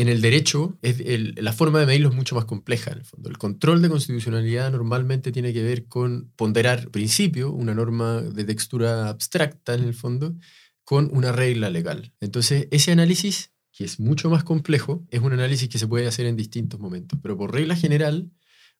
en 0.00 0.08
el 0.08 0.20
derecho 0.20 0.78
la 0.82 1.52
forma 1.52 1.80
de 1.80 1.86
medirlo 1.86 2.08
es 2.08 2.14
mucho 2.14 2.34
más 2.34 2.44
compleja 2.44 2.92
en 2.92 2.98
el 2.98 3.04
fondo. 3.04 3.28
El 3.28 3.38
control 3.38 3.82
de 3.82 3.88
constitucionalidad 3.88 4.70
normalmente 4.70 5.32
tiene 5.32 5.52
que 5.52 5.62
ver 5.62 5.86
con 5.86 6.30
ponderar 6.36 6.90
principio, 6.90 7.52
una 7.52 7.74
norma 7.74 8.20
de 8.22 8.44
textura 8.44 9.08
abstracta 9.08 9.74
en 9.74 9.84
el 9.84 9.94
fondo, 9.94 10.34
con 10.84 11.10
una 11.12 11.32
regla 11.32 11.70
legal. 11.70 12.12
Entonces, 12.20 12.66
ese 12.70 12.92
análisis, 12.92 13.52
que 13.72 13.84
es 13.84 14.00
mucho 14.00 14.30
más 14.30 14.42
complejo, 14.42 15.06
es 15.10 15.20
un 15.20 15.32
análisis 15.32 15.68
que 15.68 15.78
se 15.78 15.86
puede 15.86 16.06
hacer 16.06 16.26
en 16.26 16.36
distintos 16.36 16.80
momentos. 16.80 17.18
Pero 17.22 17.36
por 17.36 17.52
regla 17.52 17.76
general, 17.76 18.30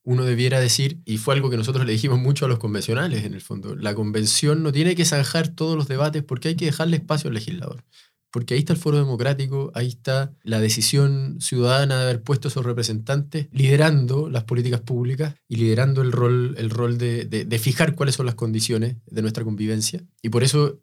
uno 0.02 0.24
debiera 0.24 0.60
decir, 0.60 1.02
y 1.04 1.18
fue 1.18 1.34
algo 1.34 1.50
que 1.50 1.56
nosotros 1.56 1.84
le 1.86 1.92
dijimos 1.92 2.18
mucho 2.18 2.46
a 2.46 2.48
los 2.48 2.58
convencionales 2.58 3.24
en 3.24 3.34
el 3.34 3.40
fondo, 3.40 3.76
la 3.76 3.94
convención 3.94 4.62
no 4.62 4.72
tiene 4.72 4.96
que 4.96 5.04
zanjar 5.04 5.48
todos 5.48 5.76
los 5.76 5.88
debates 5.88 6.22
porque 6.22 6.48
hay 6.48 6.56
que 6.56 6.64
dejarle 6.64 6.96
espacio 6.96 7.28
al 7.28 7.34
legislador. 7.34 7.84
Porque 8.30 8.54
ahí 8.54 8.60
está 8.60 8.74
el 8.74 8.78
foro 8.78 8.98
democrático, 8.98 9.72
ahí 9.74 9.88
está 9.88 10.34
la 10.42 10.60
decisión 10.60 11.40
ciudadana 11.40 11.96
de 11.96 12.02
haber 12.04 12.22
puesto 12.22 12.48
a 12.48 12.50
esos 12.50 12.64
representantes 12.64 13.48
liderando 13.52 14.30
las 14.30 14.44
políticas 14.44 14.80
públicas 14.80 15.34
y 15.48 15.56
liderando 15.56 16.02
el 16.02 16.12
rol, 16.12 16.54
el 16.58 16.70
rol 16.70 16.98
de, 16.98 17.58
fijar 17.60 17.94
cuáles 17.94 18.14
son 18.14 18.26
las 18.26 18.36
condiciones 18.36 18.96
de 19.06 19.22
nuestra 19.22 19.44
convivencia. 19.44 20.04
Y 20.22 20.28
por 20.28 20.44
eso 20.44 20.80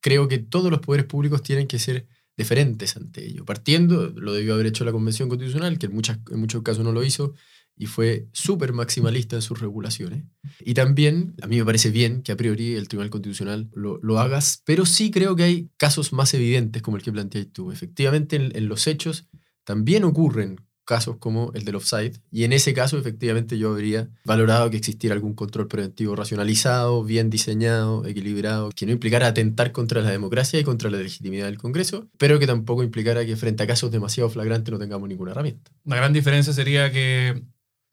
creo 0.00 0.28
que 0.28 0.38
todos 0.38 0.70
los 0.70 0.80
poderes 0.80 1.06
públicos 1.06 1.42
tienen 1.42 1.66
que 1.66 1.78
ser 1.78 2.08
deferentes 2.36 2.96
ante 2.96 3.24
ello. 3.24 3.44
Partiendo, 3.44 4.10
lo 4.10 4.32
debió 4.32 4.54
haber 4.54 4.66
hecho 4.66 4.84
la 4.84 4.92
Convención 4.92 5.28
Constitucional, 5.28 5.78
que 5.78 5.86
en, 5.86 5.94
muchas, 5.94 6.18
en 6.30 6.38
muchos 6.38 6.62
casos 6.62 6.84
no 6.84 6.92
lo 6.92 7.02
hizo, 7.02 7.34
y 7.78 7.86
fue 7.86 8.28
súper 8.32 8.72
maximalista 8.72 9.36
en 9.36 9.42
sus 9.42 9.60
regulaciones. 9.60 10.24
Y 10.60 10.74
también, 10.74 11.34
a 11.42 11.46
mí 11.46 11.58
me 11.58 11.64
parece 11.64 11.90
bien 11.90 12.22
que 12.22 12.32
a 12.32 12.36
priori 12.36 12.74
el 12.74 12.88
Tribunal 12.88 13.10
Constitucional 13.10 13.70
lo, 13.74 13.98
lo 14.02 14.18
hagas, 14.18 14.62
pero 14.64 14.84
sí 14.84 15.10
creo 15.10 15.36
que 15.36 15.44
hay 15.44 15.70
casos 15.76 16.12
más 16.12 16.34
evidentes 16.34 16.82
como 16.82 16.96
el 16.96 17.02
que 17.02 17.12
planteas 17.12 17.48
tú. 17.52 17.70
Efectivamente, 17.70 18.36
en, 18.36 18.54
en 18.56 18.68
los 18.68 18.86
hechos 18.86 19.28
también 19.64 20.04
ocurren 20.04 20.56
casos 20.88 21.18
como 21.18 21.52
el 21.52 21.66
del 21.66 21.74
offside, 21.74 22.18
y 22.32 22.44
en 22.44 22.54
ese 22.54 22.72
caso 22.72 22.96
efectivamente 22.96 23.58
yo 23.58 23.72
habría 23.72 24.08
valorado 24.24 24.70
que 24.70 24.78
existiera 24.78 25.14
algún 25.14 25.34
control 25.34 25.68
preventivo 25.68 26.16
racionalizado, 26.16 27.04
bien 27.04 27.28
diseñado, 27.28 28.06
equilibrado, 28.06 28.70
que 28.74 28.86
no 28.86 28.92
implicara 28.92 29.26
atentar 29.26 29.70
contra 29.72 30.00
la 30.00 30.10
democracia 30.10 30.58
y 30.58 30.64
contra 30.64 30.88
la 30.88 30.96
legitimidad 30.96 31.44
del 31.44 31.58
Congreso, 31.58 32.08
pero 32.16 32.38
que 32.38 32.46
tampoco 32.46 32.82
implicara 32.82 33.26
que 33.26 33.36
frente 33.36 33.64
a 33.64 33.66
casos 33.66 33.90
demasiado 33.90 34.30
flagrantes 34.30 34.72
no 34.72 34.78
tengamos 34.78 35.10
ninguna 35.10 35.32
herramienta. 35.32 35.70
Una 35.84 35.96
gran 35.96 36.14
diferencia 36.14 36.54
sería 36.54 36.90
que 36.90 37.42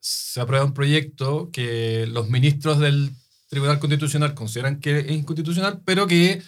se 0.07 0.39
aprueba 0.39 0.63
un 0.63 0.75
proyecto 0.75 1.49
que 1.51 2.05
los 2.05 2.29
ministros 2.29 2.77
del 2.77 3.09
Tribunal 3.47 3.79
Constitucional 3.79 4.35
consideran 4.35 4.79
que 4.79 4.99
es 4.99 5.09
inconstitucional, 5.09 5.81
pero 5.83 6.05
que 6.05 6.43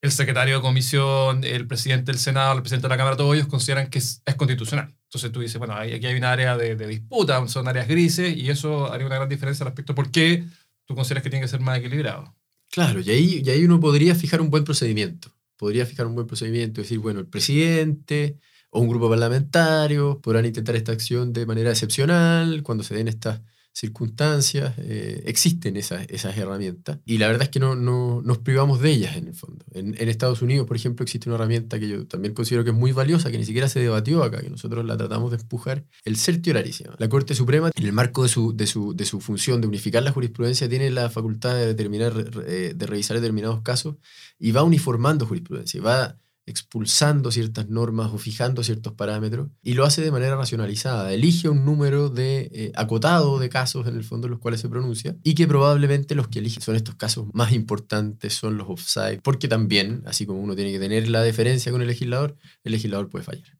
el 0.00 0.10
secretario 0.10 0.56
de 0.56 0.62
comisión, 0.62 1.44
el 1.44 1.66
presidente 1.66 2.10
del 2.10 2.18
Senado, 2.18 2.54
el 2.54 2.62
presidente 2.62 2.86
de 2.86 2.88
la 2.88 2.96
Cámara, 2.96 3.14
todos 3.18 3.34
ellos 3.34 3.48
consideran 3.48 3.90
que 3.90 3.98
es, 3.98 4.22
es 4.24 4.34
constitucional. 4.36 4.94
Entonces 5.04 5.30
tú 5.30 5.40
dices, 5.40 5.58
bueno, 5.58 5.74
aquí 5.74 6.06
hay 6.06 6.14
una 6.14 6.32
área 6.32 6.56
de, 6.56 6.74
de 6.74 6.86
disputa, 6.86 7.46
son 7.48 7.68
áreas 7.68 7.86
grises, 7.86 8.34
y 8.34 8.48
eso 8.48 8.90
haría 8.90 9.06
una 9.06 9.16
gran 9.16 9.28
diferencia 9.28 9.64
respecto 9.66 9.92
a 9.92 9.94
por 9.94 10.10
qué 10.10 10.44
tú 10.86 10.94
consideras 10.94 11.22
que 11.22 11.28
tiene 11.28 11.44
que 11.44 11.50
ser 11.50 11.60
más 11.60 11.78
equilibrado. 11.78 12.34
Claro, 12.70 13.00
y 13.00 13.10
ahí, 13.10 13.42
y 13.44 13.50
ahí 13.50 13.62
uno 13.62 13.78
podría 13.78 14.14
fijar 14.14 14.40
un 14.40 14.48
buen 14.48 14.64
procedimiento. 14.64 15.30
Podría 15.58 15.84
fijar 15.84 16.06
un 16.06 16.14
buen 16.14 16.26
procedimiento, 16.26 16.80
decir, 16.80 16.98
bueno, 16.98 17.20
el 17.20 17.26
presidente 17.26 18.38
o 18.76 18.80
un 18.80 18.88
grupo 18.88 19.08
parlamentario 19.08 20.20
podrán 20.20 20.44
intentar 20.44 20.76
esta 20.76 20.92
acción 20.92 21.32
de 21.32 21.46
manera 21.46 21.70
excepcional 21.70 22.62
cuando 22.62 22.84
se 22.84 22.94
den 22.94 23.08
estas 23.08 23.40
circunstancias. 23.72 24.74
eh, 24.78 25.22
existen 25.26 25.76
esas, 25.76 26.06
herramientas 26.36 26.98
y 27.06 27.18
la 27.18 27.26
verdad 27.26 27.44
es 27.44 27.48
que 27.48 27.60
no, 27.60 27.74
no 27.74 28.20
nos 28.22 28.38
privamos 28.38 28.80
de 28.80 28.90
ellas 28.90 29.16
en 29.16 29.28
el 29.28 29.34
fondo. 29.34 29.64
En, 29.72 29.94
Estados 30.08 30.42
Unidos, 30.42 30.66
por 30.66 30.76
ejemplo, 30.76 31.04
existe 31.04 31.28
una 31.28 31.36
herramienta 31.36 31.78
que 31.78 31.88
yo 31.88 32.06
también 32.06 32.34
considero 32.34 32.64
que 32.64 32.70
es 32.70 32.76
muy 32.76 32.92
valiosa, 32.92 33.30
que 33.30 33.38
ni 33.38 33.44
siquiera 33.44 33.68
se 33.68 33.80
debatió 33.80 34.22
acá, 34.22 34.40
que 34.42 34.50
nosotros 34.50 34.84
la 34.84 34.96
tratamos 34.96 35.30
de 35.30 35.38
empujar, 35.38 35.84
el 36.04 36.16
certiorari. 36.16 36.72
La 36.98 37.08
Corte 37.08 37.34
Suprema, 37.34 37.70
en 37.74 37.84
el 37.84 37.92
marco 37.92 38.22
de 38.24 38.28
su, 38.28 38.54
de 38.54 38.66
de 38.66 39.04
su 39.04 39.20
función 39.20 39.60
de 39.60 39.68
unificar 39.68 40.02
la 40.02 40.12
jurisprudencia, 40.12 40.68
tiene 40.68 40.90
la 40.90 41.08
facultad 41.08 41.54
de, 41.54 41.66
determinar, 41.66 42.12
eh, 42.46 42.72
de 42.74 42.86
revisar 42.86 43.16
determinados 43.16 43.62
casos 43.62 43.96
y 44.38 44.52
va 44.52 44.62
uniformando 44.62 45.26
jurisprudencia, 45.26 45.80
va 45.80 46.18
expulsando 46.46 47.32
ciertas 47.32 47.68
normas 47.68 48.12
o 48.12 48.18
fijando 48.18 48.62
ciertos 48.62 48.92
parámetros 48.92 49.48
y 49.62 49.74
lo 49.74 49.84
hace 49.84 50.00
de 50.00 50.12
manera 50.12 50.36
racionalizada. 50.36 51.12
Elige 51.12 51.48
un 51.48 51.64
número 51.64 52.08
de, 52.08 52.48
eh, 52.52 52.72
acotado 52.76 53.40
de 53.40 53.48
casos 53.48 53.86
en 53.88 53.96
el 53.96 54.04
fondo 54.04 54.28
en 54.28 54.30
los 54.30 54.40
cuales 54.40 54.60
se 54.60 54.68
pronuncia 54.68 55.16
y 55.24 55.34
que 55.34 55.48
probablemente 55.48 56.14
los 56.14 56.28
que 56.28 56.38
elige 56.38 56.60
son 56.60 56.76
estos 56.76 56.94
casos 56.94 57.26
más 57.32 57.52
importantes, 57.52 58.34
son 58.34 58.56
los 58.56 58.68
offside, 58.68 59.20
porque 59.22 59.48
también, 59.48 60.02
así 60.06 60.24
como 60.24 60.40
uno 60.40 60.54
tiene 60.54 60.70
que 60.72 60.78
tener 60.78 61.08
la 61.08 61.22
deferencia 61.22 61.72
con 61.72 61.82
el 61.82 61.88
legislador, 61.88 62.36
el 62.62 62.72
legislador 62.72 63.10
puede 63.10 63.24
fallar. 63.24 63.58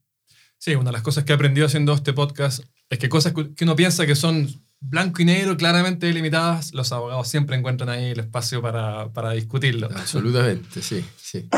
Sí, 0.59 0.75
una 0.75 0.87
de 0.87 0.93
las 0.93 1.03
cosas 1.03 1.25
que 1.25 1.33
he 1.33 1.35
aprendido 1.35 1.67
haciendo 1.67 1.93
este 1.93 2.13
podcast 2.13 2.63
es 2.89 2.99
que 2.99 3.09
cosas 3.09 3.35
que 3.35 3.65
uno 3.65 3.77
piensa 3.77 4.07
que 4.07 4.15
son 4.15 4.49
blanco 4.81 5.23
y 5.23 5.25
negro, 5.25 5.57
claramente 5.57 6.07
delimitadas, 6.07 6.73
los 6.73 6.93
abogados 6.93 7.29
siempre 7.29 7.57
encuentran 7.57 7.89
ahí 7.89 8.11
el 8.11 8.21
espacio 8.21 8.63
para, 8.63 9.13
para 9.13 9.33
discutirlo. 9.33 9.89
Absolutamente, 9.93 10.83
sí, 10.83 11.05
sí. 11.17 11.49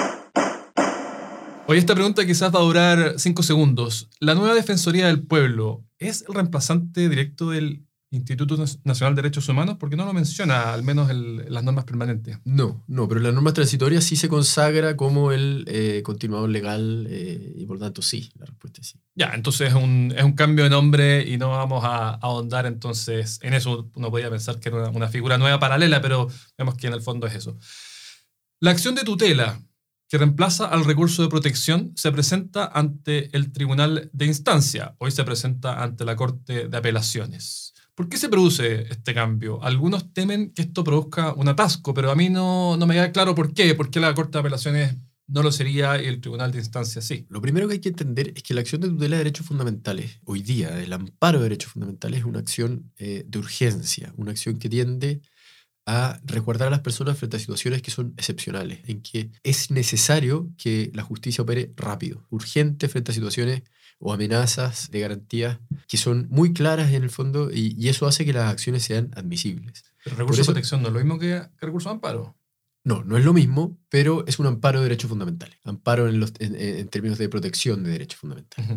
Oye, 1.70 1.80
esta 1.80 1.94
pregunta 1.94 2.25
quizás 2.25 2.50
va 2.54 2.60
a 2.60 2.62
durar 2.62 3.14
cinco 3.18 3.42
segundos. 3.42 4.08
¿La 4.20 4.34
nueva 4.34 4.54
Defensoría 4.54 5.08
del 5.08 5.20
Pueblo 5.25 5.84
es 5.98 6.25
el 6.26 6.34
reemplazante 6.34 7.10
directo 7.10 7.50
del 7.50 7.84
Instituto 8.10 8.56
Nacional 8.84 9.14
de 9.14 9.20
Derechos 9.20 9.50
Humanos? 9.50 9.76
Porque 9.78 9.94
no 9.94 10.06
lo 10.06 10.14
menciona, 10.14 10.72
al 10.72 10.82
menos 10.82 11.10
en 11.10 11.52
las 11.52 11.62
normas 11.62 11.84
permanentes. 11.84 12.38
No, 12.46 12.82
no, 12.87 13.06
pero 13.06 13.20
en 13.20 13.25
las 13.25 13.34
normas 13.34 13.52
transitorias 13.52 14.02
sí 14.02 14.16
se 14.16 14.30
consagra 14.30 14.96
como 14.96 15.30
el 15.30 15.66
eh, 15.68 16.00
continuador 16.02 16.48
legal 16.48 17.06
eh, 17.10 17.52
y 17.58 17.66
por 17.66 17.78
tanto 17.78 18.00
sí, 18.00 18.32
la 18.38 18.46
respuesta 18.46 18.80
es 18.80 18.87
sí. 18.87 19.00
Ya, 19.14 19.32
entonces 19.34 19.68
es 19.68 19.75
un, 19.75 20.14
es 20.16 20.25
un 20.25 20.32
cambio 20.32 20.64
de 20.64 20.70
nombre 20.70 21.28
y 21.28 21.37
no 21.37 21.50
vamos 21.50 21.84
a 21.84 22.14
ahondar 22.14 22.64
entonces 22.64 23.40
en 23.42 23.52
eso. 23.52 23.90
Uno 23.94 24.10
podría 24.10 24.30
pensar 24.30 24.58
que 24.58 24.70
era 24.70 24.78
una, 24.78 24.88
una 24.88 25.08
figura 25.08 25.37
nueva 25.37 25.60
paralela, 25.60 26.00
pero 26.00 26.28
vemos 26.56 26.76
que 26.76 26.87
en 26.87 26.94
el 26.94 27.02
fondo 27.02 27.26
es 27.26 27.34
eso. 27.34 27.58
La 28.58 28.70
acción 28.70 28.94
de 28.94 29.04
tutela 29.04 29.60
que 30.08 30.18
reemplaza 30.18 30.66
al 30.66 30.84
recurso 30.84 31.22
de 31.22 31.28
protección 31.28 31.92
se 31.94 32.10
presenta 32.10 32.66
ante 32.66 33.34
el 33.36 33.52
Tribunal 33.52 34.10
de 34.12 34.26
Instancia. 34.26 34.94
Hoy 34.98 35.10
se 35.10 35.22
presenta 35.22 35.82
ante 35.82 36.04
la 36.04 36.16
Corte 36.16 36.68
de 36.68 36.76
Apelaciones. 36.76 37.74
¿Por 37.94 38.08
qué 38.08 38.16
se 38.16 38.30
produce 38.30 38.86
este 38.90 39.12
cambio? 39.12 39.62
Algunos 39.62 40.12
temen 40.14 40.52
que 40.52 40.62
esto 40.62 40.82
produzca 40.82 41.34
un 41.34 41.48
atasco, 41.48 41.92
pero 41.92 42.10
a 42.10 42.14
mí 42.14 42.30
no, 42.30 42.76
no 42.76 42.86
me 42.86 42.94
queda 42.94 43.12
claro 43.12 43.34
por 43.34 43.52
qué. 43.52 43.74
¿Por 43.74 43.90
qué 43.90 44.00
la 44.00 44.14
Corte 44.14 44.32
de 44.32 44.40
Apelaciones 44.40 44.96
no 45.26 45.42
lo 45.42 45.52
sería 45.52 46.00
y 46.02 46.06
el 46.06 46.22
Tribunal 46.22 46.52
de 46.52 46.58
Instancia 46.58 47.02
sí? 47.02 47.26
Lo 47.28 47.42
primero 47.42 47.68
que 47.68 47.74
hay 47.74 47.80
que 47.80 47.90
entender 47.90 48.32
es 48.34 48.42
que 48.42 48.54
la 48.54 48.62
acción 48.62 48.80
de 48.80 48.88
tutela 48.88 49.16
de 49.16 49.24
derechos 49.24 49.46
fundamentales, 49.46 50.20
hoy 50.24 50.42
día, 50.42 50.80
el 50.80 50.92
amparo 50.92 51.38
de 51.38 51.44
derechos 51.44 51.72
fundamentales, 51.72 52.20
es 52.20 52.24
una 52.24 52.38
acción 52.38 52.92
eh, 52.96 53.24
de 53.26 53.38
urgencia, 53.38 54.14
una 54.16 54.30
acción 54.30 54.58
que 54.58 54.70
tiende 54.70 55.20
a 55.90 56.21
resguardar 56.25 56.68
a 56.68 56.71
las 56.71 56.80
personas 56.80 57.16
frente 57.16 57.38
a 57.38 57.40
situaciones 57.40 57.80
que 57.80 57.90
son 57.90 58.12
excepcionales, 58.18 58.80
en 58.88 59.00
que 59.00 59.30
es 59.42 59.71
necesario 59.71 60.50
que 60.59 60.90
la 60.92 61.02
justicia 61.02 61.42
opere 61.42 61.73
rápido, 61.76 62.26
urgente 62.28 62.88
frente 62.88 63.11
a 63.11 63.14
situaciones 63.14 63.62
o 63.99 64.12
amenazas 64.12 64.90
de 64.90 65.00
garantías 65.00 65.59
que 65.88 65.97
son 65.97 66.26
muy 66.30 66.52
claras 66.52 66.92
en 66.92 67.02
el 67.04 67.11
fondo 67.11 67.50
y, 67.50 67.75
y 67.78 67.88
eso 67.88 68.07
hace 68.07 68.25
que 68.26 68.33
las 68.35 68.50
acciones 68.52 68.83
sean 68.85 69.11
admisibles. 69.16 69.83
El 70.04 70.12
recurso 70.16 70.42
eso- 70.42 70.50
de 70.52 70.54
protección 70.57 70.83
no 70.83 70.88
es 70.88 70.95
lo 70.95 71.00
mismo 71.00 71.18
que, 71.18 71.42
que 71.59 71.66
recurso 71.66 71.88
de 71.88 71.95
amparo. 71.95 72.37
No, 72.85 73.02
no 73.04 73.16
es 73.18 73.25
lo 73.25 73.33
mismo, 73.33 73.78
pero 73.88 74.25
es 74.26 74.38
un 74.38 74.47
amparo 74.47 74.78
de 74.80 74.85
derechos 74.85 75.09
fundamentales, 75.11 75.57
amparo 75.64 76.09
en, 76.09 76.21
los, 76.21 76.33
en- 76.38 76.88
términos 76.88 77.18
de 77.18 77.28
protección 77.28 77.83
de 77.83 77.90
derechos 77.90 78.21
fundamentales. 78.21 78.71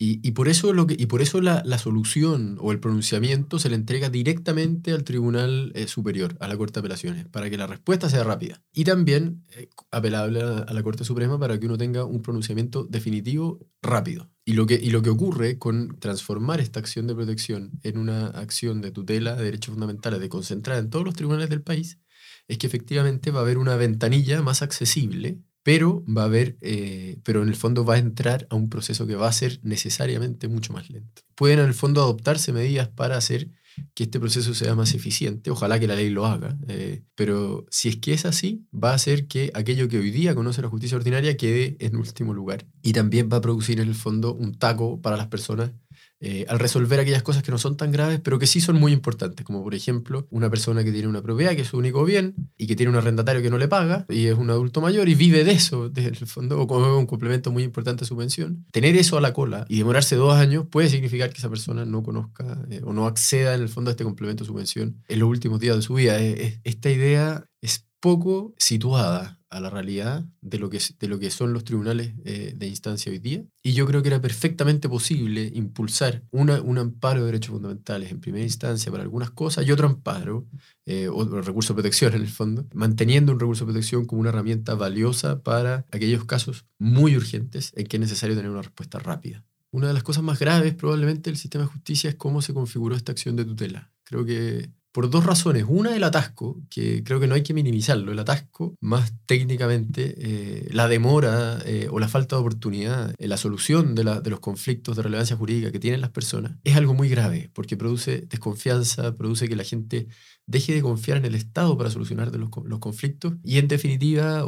Y, 0.00 0.20
y 0.26 0.30
por 0.30 0.48
eso, 0.48 0.72
lo 0.72 0.86
que, 0.86 0.94
y 0.96 1.06
por 1.06 1.22
eso 1.22 1.40
la, 1.40 1.60
la 1.64 1.76
solución 1.76 2.56
o 2.60 2.70
el 2.70 2.78
pronunciamiento 2.78 3.58
se 3.58 3.68
le 3.68 3.74
entrega 3.74 4.10
directamente 4.10 4.92
al 4.92 5.02
Tribunal 5.02 5.72
eh, 5.74 5.88
Superior, 5.88 6.36
a 6.38 6.46
la 6.46 6.56
Corte 6.56 6.74
de 6.74 6.80
Apelaciones, 6.80 7.26
para 7.26 7.50
que 7.50 7.58
la 7.58 7.66
respuesta 7.66 8.08
sea 8.08 8.22
rápida. 8.22 8.62
Y 8.72 8.84
también 8.84 9.44
eh, 9.56 9.68
apelable 9.90 10.40
a, 10.42 10.58
a 10.58 10.72
la 10.72 10.82
Corte 10.84 11.04
Suprema 11.04 11.38
para 11.40 11.58
que 11.58 11.66
uno 11.66 11.76
tenga 11.76 12.04
un 12.04 12.22
pronunciamiento 12.22 12.84
definitivo 12.84 13.58
rápido. 13.82 14.30
Y 14.44 14.52
lo, 14.52 14.66
que, 14.66 14.74
y 14.74 14.90
lo 14.90 15.02
que 15.02 15.10
ocurre 15.10 15.58
con 15.58 15.98
transformar 15.98 16.60
esta 16.60 16.78
acción 16.78 17.08
de 17.08 17.16
protección 17.16 17.72
en 17.82 17.98
una 17.98 18.28
acción 18.28 18.80
de 18.80 18.92
tutela 18.92 19.34
de 19.34 19.44
derechos 19.44 19.74
fundamentales, 19.74 20.20
de 20.20 20.28
concentrar 20.28 20.78
en 20.78 20.90
todos 20.90 21.04
los 21.04 21.14
tribunales 21.14 21.50
del 21.50 21.62
país, 21.62 21.98
es 22.46 22.56
que 22.56 22.66
efectivamente 22.66 23.30
va 23.30 23.40
a 23.40 23.42
haber 23.42 23.58
una 23.58 23.76
ventanilla 23.76 24.40
más 24.42 24.62
accesible, 24.62 25.42
pero 25.68 26.02
va 26.06 26.22
a 26.22 26.24
haber, 26.24 26.56
eh, 26.62 27.18
pero 27.24 27.42
en 27.42 27.48
el 27.50 27.54
fondo 27.54 27.84
va 27.84 27.96
a 27.96 27.98
entrar 27.98 28.46
a 28.48 28.54
un 28.54 28.70
proceso 28.70 29.06
que 29.06 29.16
va 29.16 29.28
a 29.28 29.32
ser 29.32 29.60
necesariamente 29.62 30.48
mucho 30.48 30.72
más 30.72 30.88
lento. 30.88 31.20
Pueden 31.34 31.58
en 31.58 31.66
el 31.66 31.74
fondo 31.74 32.00
adoptarse 32.00 32.54
medidas 32.54 32.88
para 32.88 33.18
hacer 33.18 33.50
que 33.92 34.04
este 34.04 34.18
proceso 34.18 34.54
sea 34.54 34.74
más 34.74 34.94
eficiente, 34.94 35.50
ojalá 35.50 35.78
que 35.78 35.86
la 35.86 35.94
ley 35.94 36.08
lo 36.08 36.24
haga, 36.24 36.56
eh, 36.68 37.02
pero 37.14 37.66
si 37.68 37.90
es 37.90 37.96
que 37.96 38.14
es 38.14 38.24
así, 38.24 38.64
va 38.72 38.92
a 38.92 38.94
hacer 38.94 39.26
que 39.26 39.50
aquello 39.52 39.88
que 39.88 39.98
hoy 39.98 40.10
día 40.10 40.34
conoce 40.34 40.62
la 40.62 40.70
justicia 40.70 40.96
ordinaria 40.96 41.36
quede 41.36 41.76
en 41.80 41.96
último 41.96 42.32
lugar. 42.32 42.64
Y 42.82 42.94
también 42.94 43.28
va 43.30 43.36
a 43.36 43.42
producir 43.42 43.78
en 43.78 43.88
el 43.88 43.94
fondo 43.94 44.32
un 44.32 44.54
taco 44.54 45.02
para 45.02 45.18
las 45.18 45.26
personas 45.26 45.72
eh, 46.20 46.46
al 46.48 46.58
resolver 46.58 46.98
aquellas 46.98 47.22
cosas 47.22 47.42
que 47.42 47.52
no 47.52 47.58
son 47.58 47.76
tan 47.76 47.92
graves, 47.92 48.20
pero 48.20 48.38
que 48.38 48.46
sí 48.46 48.60
son 48.60 48.76
muy 48.76 48.92
importantes, 48.92 49.46
como 49.46 49.62
por 49.62 49.74
ejemplo 49.74 50.26
una 50.30 50.50
persona 50.50 50.82
que 50.82 50.90
tiene 50.90 51.06
una 51.06 51.22
propiedad 51.22 51.54
que 51.54 51.62
es 51.62 51.68
su 51.68 51.78
único 51.78 52.04
bien 52.04 52.34
y 52.56 52.66
que 52.66 52.74
tiene 52.74 52.90
un 52.90 52.96
arrendatario 52.96 53.40
que 53.40 53.50
no 53.50 53.58
le 53.58 53.68
paga 53.68 54.04
y 54.08 54.26
es 54.26 54.36
un 54.36 54.50
adulto 54.50 54.80
mayor 54.80 55.08
y 55.08 55.14
vive 55.14 55.44
de 55.44 55.52
eso, 55.52 55.88
desde 55.90 56.10
el 56.10 56.26
fondo, 56.26 56.60
o 56.60 56.66
como 56.66 56.98
un 56.98 57.06
complemento 57.06 57.52
muy 57.52 57.62
importante 57.62 58.04
a 58.04 58.06
su 58.06 58.16
pensión. 58.16 58.66
Tener 58.72 58.96
eso 58.96 59.16
a 59.16 59.20
la 59.20 59.32
cola 59.32 59.64
y 59.68 59.78
demorarse 59.78 60.16
dos 60.16 60.34
años 60.34 60.66
puede 60.70 60.88
significar 60.88 61.30
que 61.30 61.38
esa 61.38 61.48
persona 61.48 61.84
no 61.84 62.02
conozca 62.02 62.64
eh, 62.70 62.80
o 62.84 62.92
no 62.92 63.06
acceda 63.06 63.54
en 63.54 63.62
el 63.62 63.68
fondo 63.68 63.90
a 63.90 63.92
este 63.92 64.04
complemento 64.04 64.44
a 64.44 64.46
su 64.46 64.54
pensión 64.54 65.02
en 65.08 65.18
los 65.18 65.28
últimos 65.28 65.60
días 65.60 65.76
de 65.76 65.82
su 65.82 65.94
vida. 65.94 66.18
Esta 66.18 66.90
idea 66.90 67.44
es 67.60 67.87
poco 68.00 68.54
situada 68.58 69.38
a 69.50 69.60
la 69.60 69.70
realidad 69.70 70.26
de 70.40 70.58
lo 70.58 70.68
que, 70.68 70.80
de 70.98 71.08
lo 71.08 71.18
que 71.18 71.30
son 71.30 71.52
los 71.52 71.64
tribunales 71.64 72.12
eh, 72.24 72.52
de 72.56 72.66
instancia 72.66 73.10
hoy 73.10 73.18
día. 73.18 73.44
Y 73.62 73.72
yo 73.72 73.86
creo 73.86 74.02
que 74.02 74.08
era 74.08 74.20
perfectamente 74.20 74.88
posible 74.88 75.50
impulsar 75.54 76.22
una, 76.30 76.60
un 76.60 76.78
amparo 76.78 77.20
de 77.20 77.26
derechos 77.26 77.52
fundamentales 77.52 78.10
en 78.10 78.20
primera 78.20 78.44
instancia 78.44 78.92
para 78.92 79.02
algunas 79.02 79.30
cosas 79.30 79.66
y 79.66 79.72
otro 79.72 79.86
amparo, 79.86 80.46
eh, 80.86 81.08
otro 81.08 81.40
recurso 81.42 81.72
de 81.72 81.76
protección 81.76 82.14
en 82.14 82.22
el 82.22 82.28
fondo, 82.28 82.66
manteniendo 82.74 83.32
un 83.32 83.40
recurso 83.40 83.64
de 83.64 83.72
protección 83.72 84.04
como 84.04 84.20
una 84.20 84.30
herramienta 84.30 84.74
valiosa 84.74 85.42
para 85.42 85.86
aquellos 85.92 86.24
casos 86.24 86.66
muy 86.78 87.16
urgentes 87.16 87.72
en 87.76 87.86
que 87.86 87.96
es 87.96 88.00
necesario 88.00 88.36
tener 88.36 88.50
una 88.50 88.62
respuesta 88.62 88.98
rápida. 88.98 89.44
Una 89.70 89.88
de 89.88 89.94
las 89.94 90.02
cosas 90.02 90.22
más 90.22 90.38
graves 90.38 90.74
probablemente 90.74 91.30
del 91.30 91.38
sistema 91.38 91.64
de 91.64 91.70
justicia 91.70 92.10
es 92.10 92.16
cómo 92.16 92.40
se 92.40 92.54
configuró 92.54 92.96
esta 92.96 93.12
acción 93.12 93.36
de 93.36 93.44
tutela. 93.44 93.90
Creo 94.04 94.24
que 94.24 94.70
por 94.92 95.10
dos 95.10 95.24
razones. 95.24 95.64
Una, 95.68 95.94
el 95.94 96.02
atasco, 96.04 96.60
que 96.70 97.04
creo 97.04 97.20
que 97.20 97.26
no 97.26 97.34
hay 97.34 97.42
que 97.42 97.54
minimizarlo. 97.54 98.12
El 98.12 98.18
atasco, 98.18 98.74
más 98.80 99.12
técnicamente, 99.26 100.14
eh, 100.16 100.68
la 100.72 100.88
demora 100.88 101.60
eh, 101.64 101.88
o 101.90 101.98
la 101.98 102.08
falta 102.08 102.36
de 102.36 102.40
oportunidad 102.40 103.14
en 103.16 103.28
la 103.28 103.36
solución 103.36 103.94
de, 103.94 104.04
los 104.04 104.40
conflictos 104.40 104.96
de 104.96 105.02
relevancia 105.02 105.36
jurídica 105.36 105.70
que 105.70 105.78
tienen 105.78 106.00
las 106.00 106.10
personas, 106.10 106.52
es 106.64 106.76
algo 106.76 106.94
muy 106.94 107.08
grave, 107.08 107.50
porque 107.52 107.76
produce 107.76 108.26
desconfianza, 108.28 109.16
produce 109.16 109.48
que 109.48 109.56
la 109.56 109.64
gente 109.64 110.08
deje 110.46 110.72
de 110.72 110.80
confiar 110.80 111.18
en 111.18 111.26
el 111.26 111.34
Estado 111.34 111.76
para 111.76 111.90
solucionar 111.90 112.34
los, 112.34 112.48
co- 112.48 112.64
los 112.66 112.78
conflictos 112.78 113.34
y 113.44 113.58
en 113.58 113.68
definitiva 113.68 114.44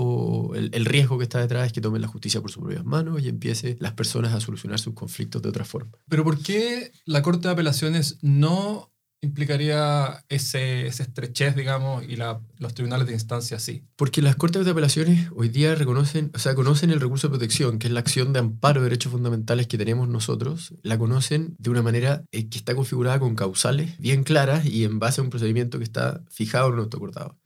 el, 0.54 0.70
el 0.72 0.84
riesgo 0.86 1.18
que 1.18 1.24
está 1.24 1.40
detrás 1.40 1.66
es 1.66 1.72
que 1.74 1.82
tomen 1.82 2.00
la 2.00 2.08
justicia 2.08 2.40
por 2.40 2.50
sus 2.50 2.62
propias 2.62 2.86
manos 2.86 3.22
y 3.22 3.28
empiece 3.28 3.76
las 3.80 3.92
personas 3.92 4.32
a 4.32 4.40
solucionar 4.40 4.78
sus 4.78 4.94
conflictos 4.94 5.42
de 5.42 5.50
otra 5.50 5.66
forma. 5.66 5.90
Pero 6.08 6.24
¿por 6.24 6.38
qué 6.42 6.92
la 7.04 7.20
Corte 7.20 7.48
de 7.48 7.52
Apelaciones 7.52 8.18
no 8.22 8.90
implicaría 9.22 10.24
ese, 10.28 10.86
esa 10.86 11.02
estrechez, 11.02 11.54
digamos, 11.54 12.04
y 12.04 12.16
los 12.16 12.74
tribunales 12.74 13.06
de 13.06 13.12
instancia 13.12 13.58
sí? 13.58 13.84
Porque 13.96 14.22
las 14.22 14.36
Cortes 14.36 14.64
de 14.64 14.70
Apelaciones 14.70 15.28
hoy 15.34 15.48
día 15.48 15.74
reconocen, 15.74 16.30
o 16.34 16.38
sea, 16.38 16.54
conocen 16.54 16.90
el 16.90 17.00
recurso 17.00 17.28
de 17.28 17.32
protección, 17.32 17.78
que 17.78 17.88
es 17.88 17.92
la 17.92 18.00
acción 18.00 18.32
de 18.32 18.40
amparo 18.40 18.80
de 18.80 18.84
derechos 18.88 19.12
fundamentales 19.12 19.66
que 19.66 19.78
tenemos 19.78 20.08
nosotros, 20.08 20.74
la 20.82 20.98
conocen 20.98 21.54
de 21.58 21.70
una 21.70 21.82
manera 21.82 22.24
eh, 22.32 22.48
que 22.48 22.58
está 22.58 22.74
configurada 22.74 23.18
con 23.20 23.34
causales 23.34 23.98
bien 23.98 24.24
claras 24.24 24.64
y 24.64 24.84
en 24.84 24.98
base 24.98 25.20
a 25.20 25.24
un 25.24 25.30
procedimiento 25.30 25.78
que 25.78 25.84
está 25.84 26.24
fijado 26.30 26.68
en 26.68 26.74
un 26.74 26.80
autoacordado. 26.80 27.38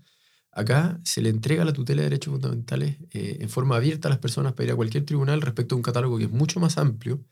Acá 0.53 1.01
se 1.03 1.21
le 1.21 1.31
entrega 1.31 1.65
la 1.65 1.73
tutela 1.73 2.03
de 2.03 2.11
derechos 2.11 2.33
fundamentales 2.33 2.99
eh, 3.11 3.39
en 3.41 3.49
forma 3.49 3.75
abierta 3.75 4.07
a 4.07 4.11
las 4.11 4.21
personas 4.21 4.53
para 4.53 4.67
ir 4.67 4.73
a 4.73 4.77
cualquier 4.77 5.05
tribunal 5.05 5.43
respecto 5.43 5.75
a 5.75 5.77
un 5.77 5.83
catálogo 5.83 6.17
que 6.17 6.25
es 6.25 6.31
mucho 6.31 6.61
más 6.61 6.79
amplio, 6.79 7.25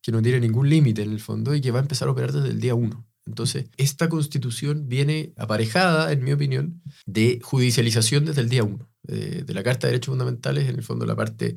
que 0.00 0.12
no 0.12 0.22
tiene 0.22 0.38
ningún 0.38 0.68
límite 0.68 1.02
en 1.02 1.10
el 1.10 1.18
fondo 1.18 1.56
y 1.56 1.60
que 1.60 1.72
va 1.72 1.80
a 1.80 1.82
empezar 1.82 2.06
a 2.06 2.12
operar 2.12 2.30
desde 2.30 2.50
el 2.50 2.60
día 2.60 2.76
1. 2.76 3.04
Entonces, 3.28 3.66
esta 3.76 4.08
constitución 4.08 4.88
viene 4.88 5.32
aparejada, 5.36 6.10
en 6.12 6.24
mi 6.24 6.32
opinión, 6.32 6.82
de 7.06 7.40
judicialización 7.42 8.24
desde 8.24 8.40
el 8.40 8.48
día 8.48 8.64
1, 8.64 8.88
de, 9.02 9.42
de 9.44 9.54
la 9.54 9.62
Carta 9.62 9.86
de 9.86 9.92
Derechos 9.92 10.12
Fundamentales, 10.12 10.68
en 10.68 10.76
el 10.76 10.82
fondo 10.82 11.06
la 11.06 11.14
parte 11.14 11.56